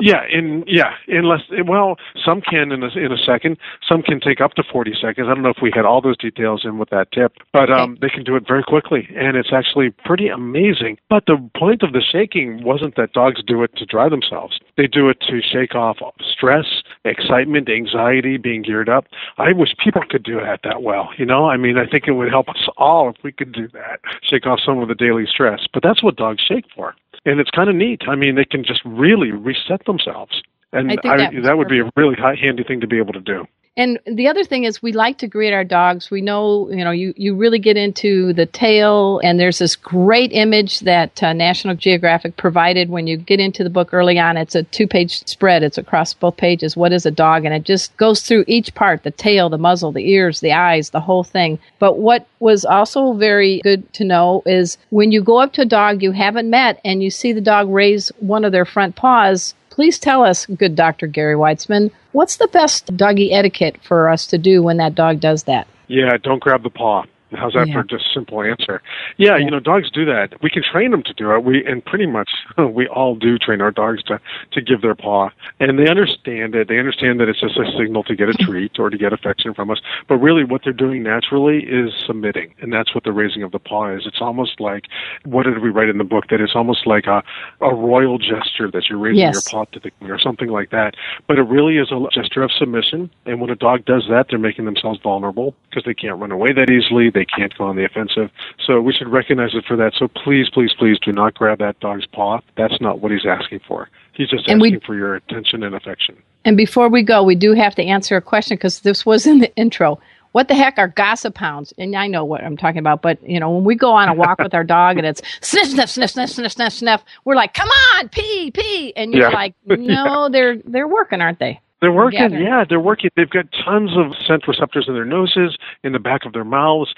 Yeah, 0.00 0.24
in 0.30 0.64
yeah, 0.66 0.94
unless 1.08 1.42
well, 1.66 1.96
some 2.24 2.40
can 2.40 2.72
in 2.72 2.82
a 2.82 2.88
in 2.98 3.12
a 3.12 3.16
second, 3.16 3.56
some 3.86 4.02
can 4.02 4.20
take 4.20 4.40
up 4.40 4.54
to 4.54 4.64
forty 4.64 4.92
seconds. 4.92 5.28
I 5.30 5.34
don't 5.34 5.42
know 5.42 5.50
if 5.50 5.62
we 5.62 5.70
had 5.74 5.84
all 5.84 6.00
those 6.00 6.16
details 6.16 6.62
in 6.64 6.78
with 6.78 6.90
that 6.90 7.12
tip, 7.12 7.34
but 7.52 7.70
um, 7.70 7.96
they 8.00 8.08
can 8.08 8.24
do 8.24 8.34
it 8.34 8.44
very 8.46 8.64
quickly, 8.64 9.08
and 9.16 9.36
it's 9.36 9.52
actually 9.52 9.90
pretty 10.04 10.28
amazing. 10.28 10.98
But 11.08 11.26
the 11.26 11.38
point 11.56 11.82
of 11.82 11.92
the 11.92 12.02
shaking 12.02 12.64
wasn't 12.64 12.96
that 12.96 13.12
dogs 13.12 13.42
do 13.46 13.62
it 13.62 13.76
to 13.76 13.86
dry 13.86 14.08
themselves; 14.08 14.58
they 14.76 14.88
do 14.88 15.08
it 15.08 15.20
to 15.28 15.40
shake 15.40 15.76
off 15.76 15.98
stress, 16.20 16.66
excitement, 17.04 17.68
anxiety, 17.70 18.36
being 18.36 18.62
geared 18.62 18.88
up. 18.88 19.06
I 19.38 19.52
wish 19.52 19.74
people 19.82 20.02
could 20.08 20.24
do 20.24 20.40
that 20.40 20.60
that 20.64 20.82
well. 20.82 21.10
You 21.16 21.26
know, 21.26 21.46
I 21.46 21.56
mean, 21.56 21.78
I 21.78 21.86
think 21.86 22.08
it 22.08 22.12
would 22.12 22.30
help 22.30 22.48
us 22.48 22.68
all 22.76 23.10
if 23.10 23.16
we 23.22 23.30
could 23.30 23.52
do 23.52 23.68
that, 23.68 24.00
shake 24.22 24.46
off 24.46 24.58
some 24.64 24.80
of 24.80 24.88
the 24.88 24.94
daily 24.94 25.26
stress. 25.26 25.66
But 25.72 25.84
that's 25.84 26.02
what 26.02 26.16
dogs 26.16 26.42
shake 26.46 26.64
for 26.74 26.96
and 27.24 27.40
it's 27.40 27.50
kind 27.50 27.68
of 27.68 27.76
neat. 27.76 28.02
I 28.08 28.14
mean, 28.14 28.34
they 28.34 28.44
can 28.44 28.64
just 28.64 28.82
really 28.84 29.30
reset 29.30 29.84
themselves, 29.86 30.42
and 30.72 30.90
I 30.90 30.96
think 30.96 31.02
that 31.04 31.42
that 31.42 31.58
would 31.58 31.68
be 31.68 31.80
a 31.80 31.90
really 31.96 32.16
high, 32.16 32.34
handy 32.34 32.64
thing 32.64 32.80
to 32.80 32.86
be 32.86 32.98
able 32.98 33.12
to 33.12 33.20
do. 33.20 33.46
And 33.76 33.98
the 34.06 34.28
other 34.28 34.44
thing 34.44 34.62
is 34.62 34.80
we 34.80 34.92
like 34.92 35.18
to 35.18 35.26
greet 35.26 35.52
our 35.52 35.64
dogs. 35.64 36.08
We 36.08 36.20
know, 36.20 36.70
you 36.70 36.84
know, 36.84 36.92
you, 36.92 37.12
you 37.16 37.34
really 37.34 37.58
get 37.58 37.76
into 37.76 38.32
the 38.32 38.46
tail 38.46 39.20
and 39.24 39.40
there's 39.40 39.58
this 39.58 39.74
great 39.74 40.32
image 40.32 40.80
that 40.80 41.20
uh, 41.20 41.32
National 41.32 41.74
Geographic 41.74 42.36
provided 42.36 42.88
when 42.88 43.08
you 43.08 43.16
get 43.16 43.40
into 43.40 43.64
the 43.64 43.70
book 43.70 43.92
early 43.92 44.16
on. 44.16 44.36
It's 44.36 44.54
a 44.54 44.62
two 44.62 44.86
page 44.86 45.26
spread. 45.26 45.64
It's 45.64 45.78
across 45.78 46.14
both 46.14 46.36
pages. 46.36 46.76
What 46.76 46.92
is 46.92 47.04
a 47.04 47.10
dog? 47.10 47.44
And 47.44 47.52
it 47.52 47.64
just 47.64 47.96
goes 47.96 48.22
through 48.22 48.44
each 48.46 48.72
part, 48.76 49.02
the 49.02 49.10
tail, 49.10 49.48
the 49.48 49.58
muzzle, 49.58 49.90
the 49.90 50.08
ears, 50.08 50.38
the 50.38 50.52
eyes, 50.52 50.90
the 50.90 51.00
whole 51.00 51.24
thing. 51.24 51.58
But 51.80 51.98
what 51.98 52.28
was 52.38 52.64
also 52.64 53.14
very 53.14 53.60
good 53.62 53.92
to 53.94 54.04
know 54.04 54.44
is 54.46 54.78
when 54.90 55.10
you 55.10 55.20
go 55.20 55.38
up 55.38 55.52
to 55.54 55.62
a 55.62 55.66
dog 55.66 56.00
you 56.00 56.12
haven't 56.12 56.48
met 56.48 56.80
and 56.84 57.02
you 57.02 57.10
see 57.10 57.32
the 57.32 57.40
dog 57.40 57.68
raise 57.68 58.10
one 58.20 58.44
of 58.44 58.52
their 58.52 58.64
front 58.64 58.94
paws, 58.94 59.54
Please 59.74 59.98
tell 59.98 60.22
us, 60.22 60.46
good 60.46 60.76
Dr. 60.76 61.08
Gary 61.08 61.34
Weitzman, 61.34 61.90
what's 62.12 62.36
the 62.36 62.46
best 62.46 62.96
doggy 62.96 63.32
etiquette 63.32 63.76
for 63.82 64.08
us 64.08 64.24
to 64.28 64.38
do 64.38 64.62
when 64.62 64.76
that 64.76 64.94
dog 64.94 65.18
does 65.18 65.42
that? 65.44 65.66
Yeah, 65.88 66.16
don't 66.22 66.38
grab 66.38 66.62
the 66.62 66.70
paw. 66.70 67.02
How's 67.34 67.52
that 67.54 67.68
Yeah. 67.68 67.74
for 67.74 67.82
just 67.84 68.12
simple 68.12 68.42
answer? 68.42 68.80
Yeah, 69.16 69.36
you 69.36 69.50
know, 69.50 69.60
dogs 69.60 69.90
do 69.90 70.04
that. 70.06 70.34
We 70.42 70.50
can 70.50 70.62
train 70.62 70.90
them 70.90 71.02
to 71.04 71.12
do 71.14 71.32
it. 71.32 71.44
We 71.44 71.64
and 71.64 71.84
pretty 71.84 72.06
much 72.06 72.30
we 72.58 72.86
all 72.88 73.14
do 73.14 73.38
train 73.38 73.60
our 73.60 73.70
dogs 73.70 74.02
to 74.04 74.20
to 74.52 74.60
give 74.60 74.80
their 74.82 74.94
paw, 74.94 75.30
and 75.60 75.78
they 75.78 75.88
understand 75.88 76.54
it. 76.54 76.68
They 76.68 76.78
understand 76.78 77.20
that 77.20 77.28
it's 77.28 77.40
just 77.40 77.56
a 77.58 77.70
signal 77.78 78.02
to 78.04 78.14
get 78.16 78.28
a 78.28 78.32
treat 78.44 78.78
or 78.78 78.90
to 78.90 78.96
get 78.98 79.12
affection 79.12 79.54
from 79.54 79.70
us. 79.70 79.80
But 80.08 80.16
really, 80.18 80.44
what 80.44 80.62
they're 80.64 80.72
doing 80.72 81.02
naturally 81.02 81.64
is 81.64 81.92
submitting, 82.06 82.54
and 82.60 82.72
that's 82.72 82.94
what 82.94 83.04
the 83.04 83.12
raising 83.12 83.42
of 83.42 83.52
the 83.52 83.58
paw 83.58 83.88
is. 83.94 84.06
It's 84.06 84.20
almost 84.20 84.60
like 84.60 84.84
what 85.24 85.44
did 85.44 85.58
we 85.60 85.70
write 85.70 85.88
in 85.88 85.98
the 85.98 86.04
book? 86.04 86.28
That 86.28 86.40
it's 86.40 86.54
almost 86.54 86.86
like 86.86 87.06
a 87.06 87.22
a 87.60 87.74
royal 87.74 88.18
gesture 88.18 88.70
that 88.70 88.88
you're 88.88 88.98
raising 88.98 89.18
Yes. 89.20 89.34
your 89.34 89.42
paw 89.50 89.64
to 89.72 89.80
the 89.80 89.90
king 89.90 90.10
or 90.10 90.18
something 90.18 90.48
like 90.48 90.70
that. 90.70 90.94
But 91.26 91.38
it 91.38 91.42
really 91.42 91.78
is 91.78 91.90
a 91.90 92.06
gesture 92.12 92.42
of 92.42 92.50
submission. 92.52 93.10
And 93.26 93.40
when 93.40 93.50
a 93.50 93.54
dog 93.56 93.84
does 93.84 94.06
that, 94.08 94.26
they're 94.28 94.38
making 94.38 94.64
themselves 94.64 95.00
vulnerable 95.02 95.54
because 95.70 95.84
they 95.84 95.94
can't 95.94 96.18
run 96.18 96.30
away 96.32 96.52
that 96.52 96.70
easily. 96.70 97.10
They 97.10 97.23
can't 97.24 97.56
go 97.56 97.64
on 97.64 97.76
the 97.76 97.84
offensive. 97.84 98.30
So 98.66 98.80
we 98.80 98.92
should 98.92 99.08
recognize 99.08 99.54
it 99.54 99.64
for 99.66 99.76
that. 99.76 99.92
So 99.98 100.08
please, 100.08 100.48
please, 100.50 100.72
please 100.78 100.98
do 101.00 101.12
not 101.12 101.34
grab 101.34 101.58
that 101.58 101.78
dog's 101.80 102.06
paw. 102.06 102.40
That's 102.56 102.80
not 102.80 103.00
what 103.00 103.12
he's 103.12 103.26
asking 103.26 103.60
for. 103.66 103.88
He's 104.12 104.28
just 104.28 104.48
And 104.48 104.60
we- 104.60 104.68
asking 104.68 104.80
for 104.86 104.94
your 104.94 105.14
attention 105.14 105.62
and 105.62 105.74
affection. 105.74 106.16
And 106.44 106.56
before 106.56 106.88
we 106.88 107.02
go, 107.02 107.22
we 107.22 107.34
do 107.34 107.52
have 107.54 107.74
to 107.76 107.82
answer 107.82 108.16
a 108.16 108.20
question 108.20 108.56
because 108.56 108.80
this 108.80 109.06
was 109.06 109.26
in 109.26 109.38
the 109.38 109.54
intro. 109.56 109.98
What 110.32 110.48
the 110.48 110.54
heck 110.54 110.78
are 110.78 110.88
gossip 110.88 111.38
hounds? 111.38 111.72
And 111.78 111.94
I 111.94 112.08
know 112.08 112.24
what 112.24 112.42
I'm 112.42 112.56
talking 112.56 112.80
about, 112.80 113.02
but 113.02 113.22
you 113.26 113.38
know, 113.38 113.50
when 113.50 113.62
we 113.64 113.76
go 113.76 113.92
on 113.92 114.08
a 114.08 114.14
walk 114.14 114.40
with 114.40 114.52
our 114.52 114.64
dog 114.64 114.98
and 114.98 115.06
it's 115.06 115.22
sniff, 115.40 115.68
sniff, 115.68 115.88
sniff, 115.90 116.10
sniff, 116.10 116.28
sniff, 116.30 116.52
sniff, 116.52 116.72
sniff, 116.72 117.04
we're 117.24 117.36
like, 117.36 117.54
"Come 117.54 117.68
on, 117.94 118.08
pee, 118.08 118.50
pee," 118.50 118.92
and 118.96 119.14
you're 119.14 119.30
Yeah. 119.30 119.34
like, 119.36 119.54
"No, 119.66 120.28
they're 120.28 120.56
they're 120.56 120.88
working, 120.88 121.20
aren't 121.20 121.38
they?" 121.38 121.60
They're 121.84 121.92
working, 121.92 122.18
gathering. 122.18 122.42
yeah, 122.42 122.64
they're 122.66 122.80
working. 122.80 123.10
They've 123.14 123.28
got 123.28 123.44
tons 123.62 123.90
of 123.94 124.14
scent 124.26 124.48
receptors 124.48 124.86
in 124.88 124.94
their 124.94 125.04
noses, 125.04 125.58
in 125.82 125.92
the 125.92 125.98
back 125.98 126.24
of 126.24 126.32
their 126.32 126.42
mouths, 126.42 126.94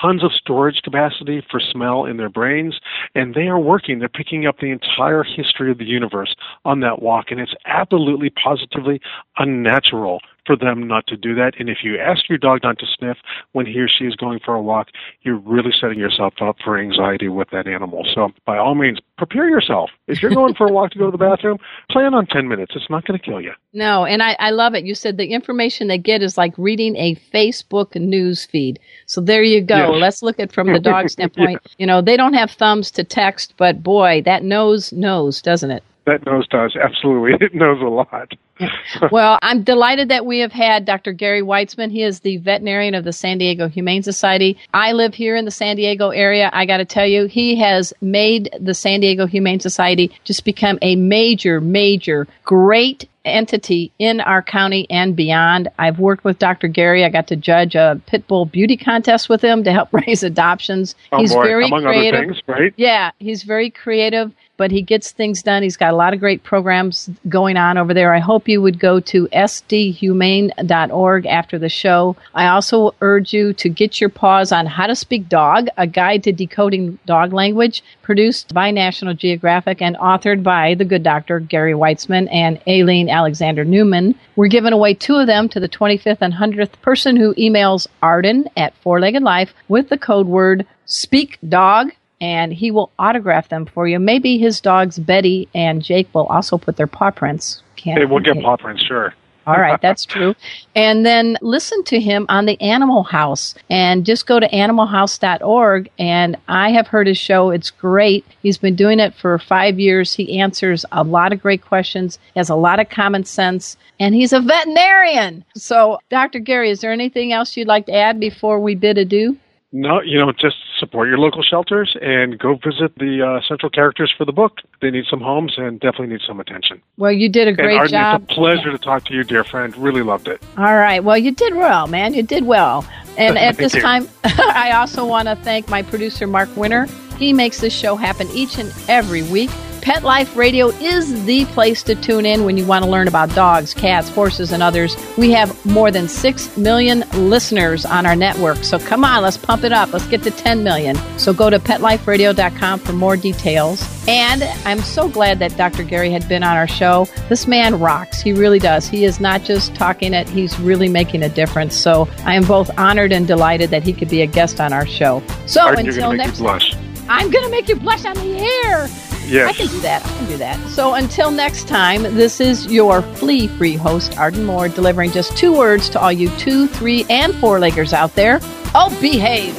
tons 0.00 0.24
of 0.24 0.32
storage 0.32 0.80
capacity 0.82 1.44
for 1.50 1.60
smell 1.60 2.06
in 2.06 2.16
their 2.16 2.30
brains, 2.30 2.80
and 3.14 3.34
they 3.34 3.48
are 3.48 3.58
working. 3.58 3.98
They're 3.98 4.08
picking 4.08 4.46
up 4.46 4.58
the 4.58 4.70
entire 4.70 5.24
history 5.24 5.70
of 5.70 5.76
the 5.76 5.84
universe 5.84 6.34
on 6.64 6.80
that 6.80 7.02
walk, 7.02 7.26
and 7.30 7.38
it's 7.38 7.52
absolutely, 7.66 8.30
positively 8.30 9.02
unnatural 9.36 10.20
for 10.50 10.56
them 10.56 10.88
not 10.88 11.06
to 11.06 11.16
do 11.16 11.32
that. 11.36 11.52
And 11.60 11.68
if 11.68 11.78
you 11.84 11.96
ask 11.96 12.28
your 12.28 12.38
dog 12.38 12.60
not 12.64 12.76
to 12.80 12.86
sniff 12.98 13.18
when 13.52 13.66
he 13.66 13.78
or 13.78 13.88
she 13.88 14.04
is 14.04 14.16
going 14.16 14.40
for 14.44 14.54
a 14.54 14.60
walk, 14.60 14.88
you're 15.22 15.38
really 15.38 15.70
setting 15.80 15.98
yourself 15.98 16.34
up 16.40 16.56
for 16.64 16.76
anxiety 16.76 17.28
with 17.28 17.50
that 17.50 17.68
animal. 17.68 18.04
So, 18.12 18.30
by 18.46 18.58
all 18.58 18.74
means, 18.74 18.98
prepare 19.16 19.48
yourself. 19.48 19.90
If 20.08 20.20
you're 20.20 20.34
going 20.34 20.54
for 20.54 20.66
a 20.66 20.72
walk 20.72 20.90
to 20.90 20.98
go 20.98 21.04
to 21.06 21.12
the 21.12 21.18
bathroom, 21.18 21.58
plan 21.88 22.14
on 22.14 22.26
10 22.26 22.48
minutes. 22.48 22.72
It's 22.74 22.90
not 22.90 23.04
going 23.04 23.16
to 23.16 23.24
kill 23.24 23.40
you. 23.40 23.52
No, 23.72 24.04
and 24.04 24.24
I, 24.24 24.34
I 24.40 24.50
love 24.50 24.74
it. 24.74 24.84
You 24.84 24.96
said 24.96 25.18
the 25.18 25.28
information 25.28 25.86
they 25.86 25.98
get 25.98 26.20
is 26.20 26.36
like 26.36 26.52
reading 26.58 26.96
a 26.96 27.14
Facebook 27.32 27.94
news 27.94 28.44
feed. 28.44 28.80
So 29.06 29.20
there 29.20 29.44
you 29.44 29.60
go. 29.60 29.92
Yes. 29.92 30.00
Let's 30.00 30.22
look 30.22 30.40
at 30.40 30.52
from 30.52 30.72
the 30.72 30.80
dog 30.80 31.10
standpoint. 31.10 31.60
You 31.78 31.86
know, 31.86 32.02
they 32.02 32.16
don't 32.16 32.34
have 32.34 32.50
thumbs 32.50 32.90
to 32.92 33.04
text, 33.04 33.54
but 33.56 33.84
boy, 33.84 34.22
that 34.24 34.42
nose 34.42 34.92
knows, 34.92 35.40
doesn't 35.40 35.70
it? 35.70 35.84
Vet 36.10 36.26
nose 36.26 36.46
does. 36.48 36.76
Absolutely, 36.76 37.32
it 37.46 37.54
knows 37.54 37.80
a 37.80 37.84
lot. 37.84 38.32
well, 39.12 39.38
I'm 39.42 39.62
delighted 39.62 40.08
that 40.08 40.26
we 40.26 40.40
have 40.40 40.52
had 40.52 40.84
Dr. 40.84 41.12
Gary 41.12 41.42
Weitzman. 41.42 41.90
He 41.90 42.02
is 42.02 42.20
the 42.20 42.36
veterinarian 42.38 42.94
of 42.94 43.04
the 43.04 43.12
San 43.12 43.38
Diego 43.38 43.68
Humane 43.68 44.02
Society. 44.02 44.58
I 44.74 44.92
live 44.92 45.14
here 45.14 45.36
in 45.36 45.44
the 45.44 45.50
San 45.50 45.76
Diego 45.76 46.10
area. 46.10 46.50
I 46.52 46.66
got 46.66 46.78
to 46.78 46.84
tell 46.84 47.06
you, 47.06 47.26
he 47.26 47.56
has 47.56 47.92
made 48.00 48.50
the 48.60 48.74
San 48.74 49.00
Diego 49.00 49.26
Humane 49.26 49.60
Society 49.60 50.12
just 50.24 50.44
become 50.44 50.78
a 50.82 50.96
major, 50.96 51.60
major, 51.60 52.26
great 52.44 53.08
entity 53.24 53.92
in 53.98 54.20
our 54.20 54.42
county 54.42 54.86
and 54.90 55.14
beyond. 55.14 55.68
I've 55.78 55.98
worked 55.98 56.24
with 56.24 56.38
Dr. 56.38 56.68
Gary. 56.68 57.04
I 57.04 57.10
got 57.10 57.26
to 57.28 57.36
judge 57.36 57.74
a 57.74 58.00
pit 58.06 58.26
bull 58.26 58.46
beauty 58.46 58.76
contest 58.76 59.28
with 59.28 59.42
him 59.42 59.64
to 59.64 59.72
help 59.72 59.92
raise 60.06 60.22
adoptions. 60.22 60.94
Oh, 61.12 61.18
he's 61.18 61.32
boy. 61.34 61.44
very 61.44 61.66
Among 61.66 61.82
creative. 61.82 62.20
other 62.20 62.26
things, 62.28 62.42
right? 62.46 62.74
Yeah, 62.76 63.10
he's 63.18 63.42
very 63.42 63.70
creative, 63.70 64.32
but 64.60 64.70
he 64.70 64.82
gets 64.82 65.10
things 65.10 65.42
done. 65.42 65.62
He's 65.62 65.78
got 65.78 65.94
a 65.94 65.96
lot 65.96 66.12
of 66.12 66.20
great 66.20 66.42
programs 66.42 67.08
going 67.30 67.56
on 67.56 67.78
over 67.78 67.94
there. 67.94 68.12
I 68.12 68.18
hope 68.18 68.46
you 68.46 68.60
would 68.60 68.78
go 68.78 69.00
to 69.00 69.26
sdhumane.org 69.28 71.24
after 71.24 71.58
the 71.58 71.70
show. 71.70 72.14
I 72.34 72.48
also 72.48 72.94
urge 73.00 73.32
you 73.32 73.54
to 73.54 73.70
get 73.70 74.02
your 74.02 74.10
paws 74.10 74.52
on 74.52 74.66
How 74.66 74.86
to 74.86 74.94
Speak 74.94 75.30
Dog, 75.30 75.68
a 75.78 75.86
guide 75.86 76.24
to 76.24 76.32
decoding 76.32 76.98
dog 77.06 77.32
language, 77.32 77.82
produced 78.02 78.52
by 78.52 78.70
National 78.70 79.14
Geographic 79.14 79.80
and 79.80 79.96
authored 79.96 80.42
by 80.42 80.74
the 80.74 80.84
good 80.84 81.04
doctor 81.04 81.40
Gary 81.40 81.72
Weitzman 81.72 82.28
and 82.30 82.60
Aline 82.66 83.08
Alexander 83.08 83.64
Newman. 83.64 84.14
We're 84.36 84.48
giving 84.48 84.74
away 84.74 84.92
two 84.92 85.16
of 85.16 85.26
them 85.26 85.48
to 85.48 85.60
the 85.60 85.70
25th 85.70 86.20
and 86.20 86.34
100th 86.34 86.78
person 86.82 87.16
who 87.16 87.32
emails 87.36 87.86
Arden 88.02 88.50
at 88.58 88.76
Four 88.82 89.00
Legged 89.00 89.22
Life 89.22 89.54
with 89.68 89.88
the 89.88 89.96
code 89.96 90.26
word 90.26 90.66
Speak 90.84 91.38
Dog 91.48 91.92
and 92.20 92.52
he 92.52 92.70
will 92.70 92.90
autograph 92.98 93.48
them 93.48 93.66
for 93.66 93.88
you. 93.88 93.98
Maybe 93.98 94.38
his 94.38 94.60
dogs 94.60 94.98
Betty 94.98 95.48
and 95.54 95.82
Jake 95.82 96.08
will 96.14 96.26
also 96.26 96.58
put 96.58 96.76
their 96.76 96.86
paw 96.86 97.10
prints. 97.10 97.62
Can't 97.76 97.98
Hey, 97.98 98.04
we'll 98.04 98.20
get 98.20 98.40
paw 98.42 98.56
prints, 98.56 98.82
sure. 98.82 99.14
All 99.46 99.56
right, 99.56 99.80
that's 99.80 100.04
true. 100.06 100.34
And 100.74 101.04
then 101.04 101.38
listen 101.40 101.82
to 101.84 101.98
him 101.98 102.26
on 102.28 102.46
the 102.46 102.60
Animal 102.60 103.02
House 103.02 103.54
and 103.68 104.04
just 104.04 104.26
go 104.26 104.38
to 104.38 104.48
animalhouse.org. 104.48 105.90
And 105.98 106.36
I 106.46 106.70
have 106.70 106.86
heard 106.86 107.06
his 107.06 107.18
show. 107.18 107.50
It's 107.50 107.70
great. 107.70 108.24
He's 108.42 108.58
been 108.58 108.76
doing 108.76 109.00
it 109.00 109.14
for 109.14 109.38
five 109.38 109.80
years. 109.80 110.14
He 110.14 110.38
answers 110.38 110.84
a 110.92 111.02
lot 111.02 111.32
of 111.32 111.40
great 111.40 111.64
questions, 111.64 112.18
has 112.36 112.50
a 112.50 112.54
lot 112.54 112.80
of 112.80 112.90
common 112.90 113.24
sense, 113.24 113.76
and 113.98 114.14
he's 114.14 114.32
a 114.32 114.40
veterinarian. 114.40 115.44
So, 115.54 115.98
Dr. 116.10 116.38
Gary, 116.38 116.70
is 116.70 116.80
there 116.80 116.92
anything 116.92 117.32
else 117.32 117.56
you'd 117.56 117.66
like 117.66 117.86
to 117.86 117.94
add 117.94 118.20
before 118.20 118.60
we 118.60 118.74
bid 118.74 118.98
adieu? 118.98 119.36
No, 119.72 120.00
you 120.00 120.18
know, 120.18 120.32
just 120.32 120.56
support 120.78 121.08
your 121.08 121.18
local 121.18 121.42
shelters 121.42 121.96
and 122.02 122.38
go 122.38 122.54
visit 122.54 122.96
the 122.96 123.24
uh, 123.24 123.40
central 123.46 123.70
characters 123.70 124.12
for 124.16 124.24
the 124.24 124.32
book. 124.32 124.58
They 124.82 124.90
need 124.90 125.04
some 125.08 125.20
homes 125.20 125.54
and 125.56 125.78
definitely 125.78 126.08
need 126.08 126.22
some 126.26 126.40
attention. 126.40 126.82
Well, 126.96 127.12
you 127.12 127.28
did 127.28 127.46
a 127.46 127.52
great 127.52 127.76
Arden, 127.76 127.92
job. 127.92 128.22
it's 128.22 128.32
a 128.32 128.34
pleasure 128.34 128.72
to 128.72 128.78
talk 128.78 129.04
to 129.06 129.14
you, 129.14 129.22
dear 129.22 129.44
friend. 129.44 129.76
Really 129.76 130.02
loved 130.02 130.26
it. 130.26 130.42
All 130.58 130.76
right. 130.76 131.04
Well, 131.04 131.18
you 131.18 131.30
did 131.30 131.54
well, 131.54 131.86
man. 131.86 132.14
You 132.14 132.24
did 132.24 132.46
well. 132.46 132.84
And 133.16 133.38
at 133.38 133.58
this 133.58 133.74
you. 133.74 133.80
time, 133.80 134.08
I 134.24 134.72
also 134.72 135.06
want 135.06 135.28
to 135.28 135.36
thank 135.36 135.68
my 135.68 135.82
producer, 135.82 136.26
Mark 136.26 136.54
Winter. 136.56 136.86
He 137.16 137.32
makes 137.32 137.60
this 137.60 137.72
show 137.72 137.94
happen 137.94 138.28
each 138.32 138.58
and 138.58 138.72
every 138.88 139.22
week. 139.22 139.50
Pet 139.82 140.02
Life 140.02 140.36
Radio 140.36 140.68
is 140.68 141.24
the 141.24 141.46
place 141.46 141.82
to 141.84 141.94
tune 141.94 142.26
in 142.26 142.44
when 142.44 142.58
you 142.58 142.66
want 142.66 142.84
to 142.84 142.90
learn 142.90 143.08
about 143.08 143.34
dogs, 143.34 143.72
cats, 143.72 144.10
horses, 144.10 144.52
and 144.52 144.62
others. 144.62 144.96
We 145.16 145.30
have 145.30 145.64
more 145.64 145.90
than 145.90 146.06
6 146.06 146.56
million 146.56 147.04
listeners 147.14 147.86
on 147.86 148.04
our 148.04 148.14
network. 148.14 148.58
So 148.58 148.78
come 148.78 149.04
on, 149.04 149.22
let's 149.22 149.38
pump 149.38 149.64
it 149.64 149.72
up. 149.72 149.92
Let's 149.92 150.06
get 150.06 150.22
to 150.24 150.30
10 150.30 150.62
million. 150.62 150.96
So 151.18 151.32
go 151.32 151.48
to 151.48 151.58
petliferadio.com 151.58 152.80
for 152.80 152.92
more 152.92 153.16
details. 153.16 153.82
And 154.06 154.42
I'm 154.66 154.80
so 154.80 155.08
glad 155.08 155.38
that 155.38 155.56
Dr. 155.56 155.82
Gary 155.82 156.10
had 156.10 156.28
been 156.28 156.42
on 156.42 156.56
our 156.56 156.68
show. 156.68 157.06
This 157.28 157.46
man 157.46 157.78
rocks. 157.78 158.20
He 158.20 158.32
really 158.32 158.58
does. 158.58 158.86
He 158.86 159.04
is 159.04 159.18
not 159.18 159.44
just 159.44 159.74
talking 159.74 160.12
it, 160.12 160.28
he's 160.28 160.58
really 160.60 160.88
making 160.88 161.22
a 161.22 161.28
difference. 161.28 161.74
So 161.74 162.08
I 162.24 162.34
am 162.34 162.44
both 162.44 162.70
honored 162.78 163.12
and 163.12 163.26
delighted 163.26 163.70
that 163.70 163.82
he 163.82 163.92
could 163.92 164.08
be 164.08 164.20
a 164.20 164.26
guest 164.26 164.60
on 164.60 164.72
our 164.72 164.86
show. 164.86 165.22
So 165.46 165.68
until 165.68 166.10
make 166.10 166.18
next 166.18 166.40
me 166.40 166.44
blush. 166.44 166.76
I'm 167.08 167.30
going 167.30 167.44
to 167.44 167.50
make 167.50 167.68
you 167.68 167.76
blush 167.76 168.04
on 168.04 168.14
the 168.14 168.38
air. 168.64 169.09
Yes. 169.26 169.48
I 169.48 169.52
can 169.52 169.66
do 169.68 169.80
that. 169.80 170.04
I 170.04 170.08
can 170.08 170.26
do 170.26 170.36
that. 170.38 170.68
So 170.70 170.94
until 170.94 171.30
next 171.30 171.68
time, 171.68 172.02
this 172.02 172.40
is 172.40 172.66
your 172.66 173.02
flea 173.02 173.48
free 173.48 173.76
host, 173.76 174.18
Arden 174.18 174.44
Moore, 174.44 174.68
delivering 174.68 175.12
just 175.12 175.36
two 175.36 175.56
words 175.56 175.88
to 175.90 176.00
all 176.00 176.12
you 176.12 176.28
two, 176.36 176.66
three, 176.66 177.04
and 177.08 177.34
four 177.36 177.58
leggers 177.58 177.92
out 177.92 178.14
there. 178.14 178.40
Oh, 178.74 178.96
behave. 179.00 179.56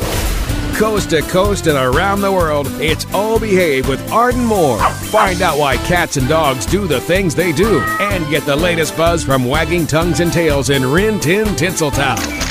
Coast 0.77 1.11
to 1.11 1.21
coast 1.23 1.67
and 1.67 1.77
around 1.77 2.21
the 2.21 2.31
world, 2.31 2.65
it's 2.81 3.05
All 3.13 3.39
Behave 3.39 3.87
with 3.87 4.11
Arden 4.11 4.43
Moore. 4.43 4.79
Find 4.79 5.41
out 5.41 5.59
why 5.59 5.77
cats 5.77 6.17
and 6.17 6.27
dogs 6.27 6.65
do 6.65 6.87
the 6.87 6.99
things 7.01 7.35
they 7.35 7.51
do 7.51 7.81
and 7.99 8.27
get 8.29 8.45
the 8.45 8.55
latest 8.55 8.97
buzz 8.97 9.23
from 9.23 9.45
wagging 9.45 9.85
tongues 9.85 10.21
and 10.21 10.33
tails 10.33 10.69
in 10.69 10.89
Rin 10.89 11.19
Tin 11.19 11.45
Tinseltown. 11.49 12.50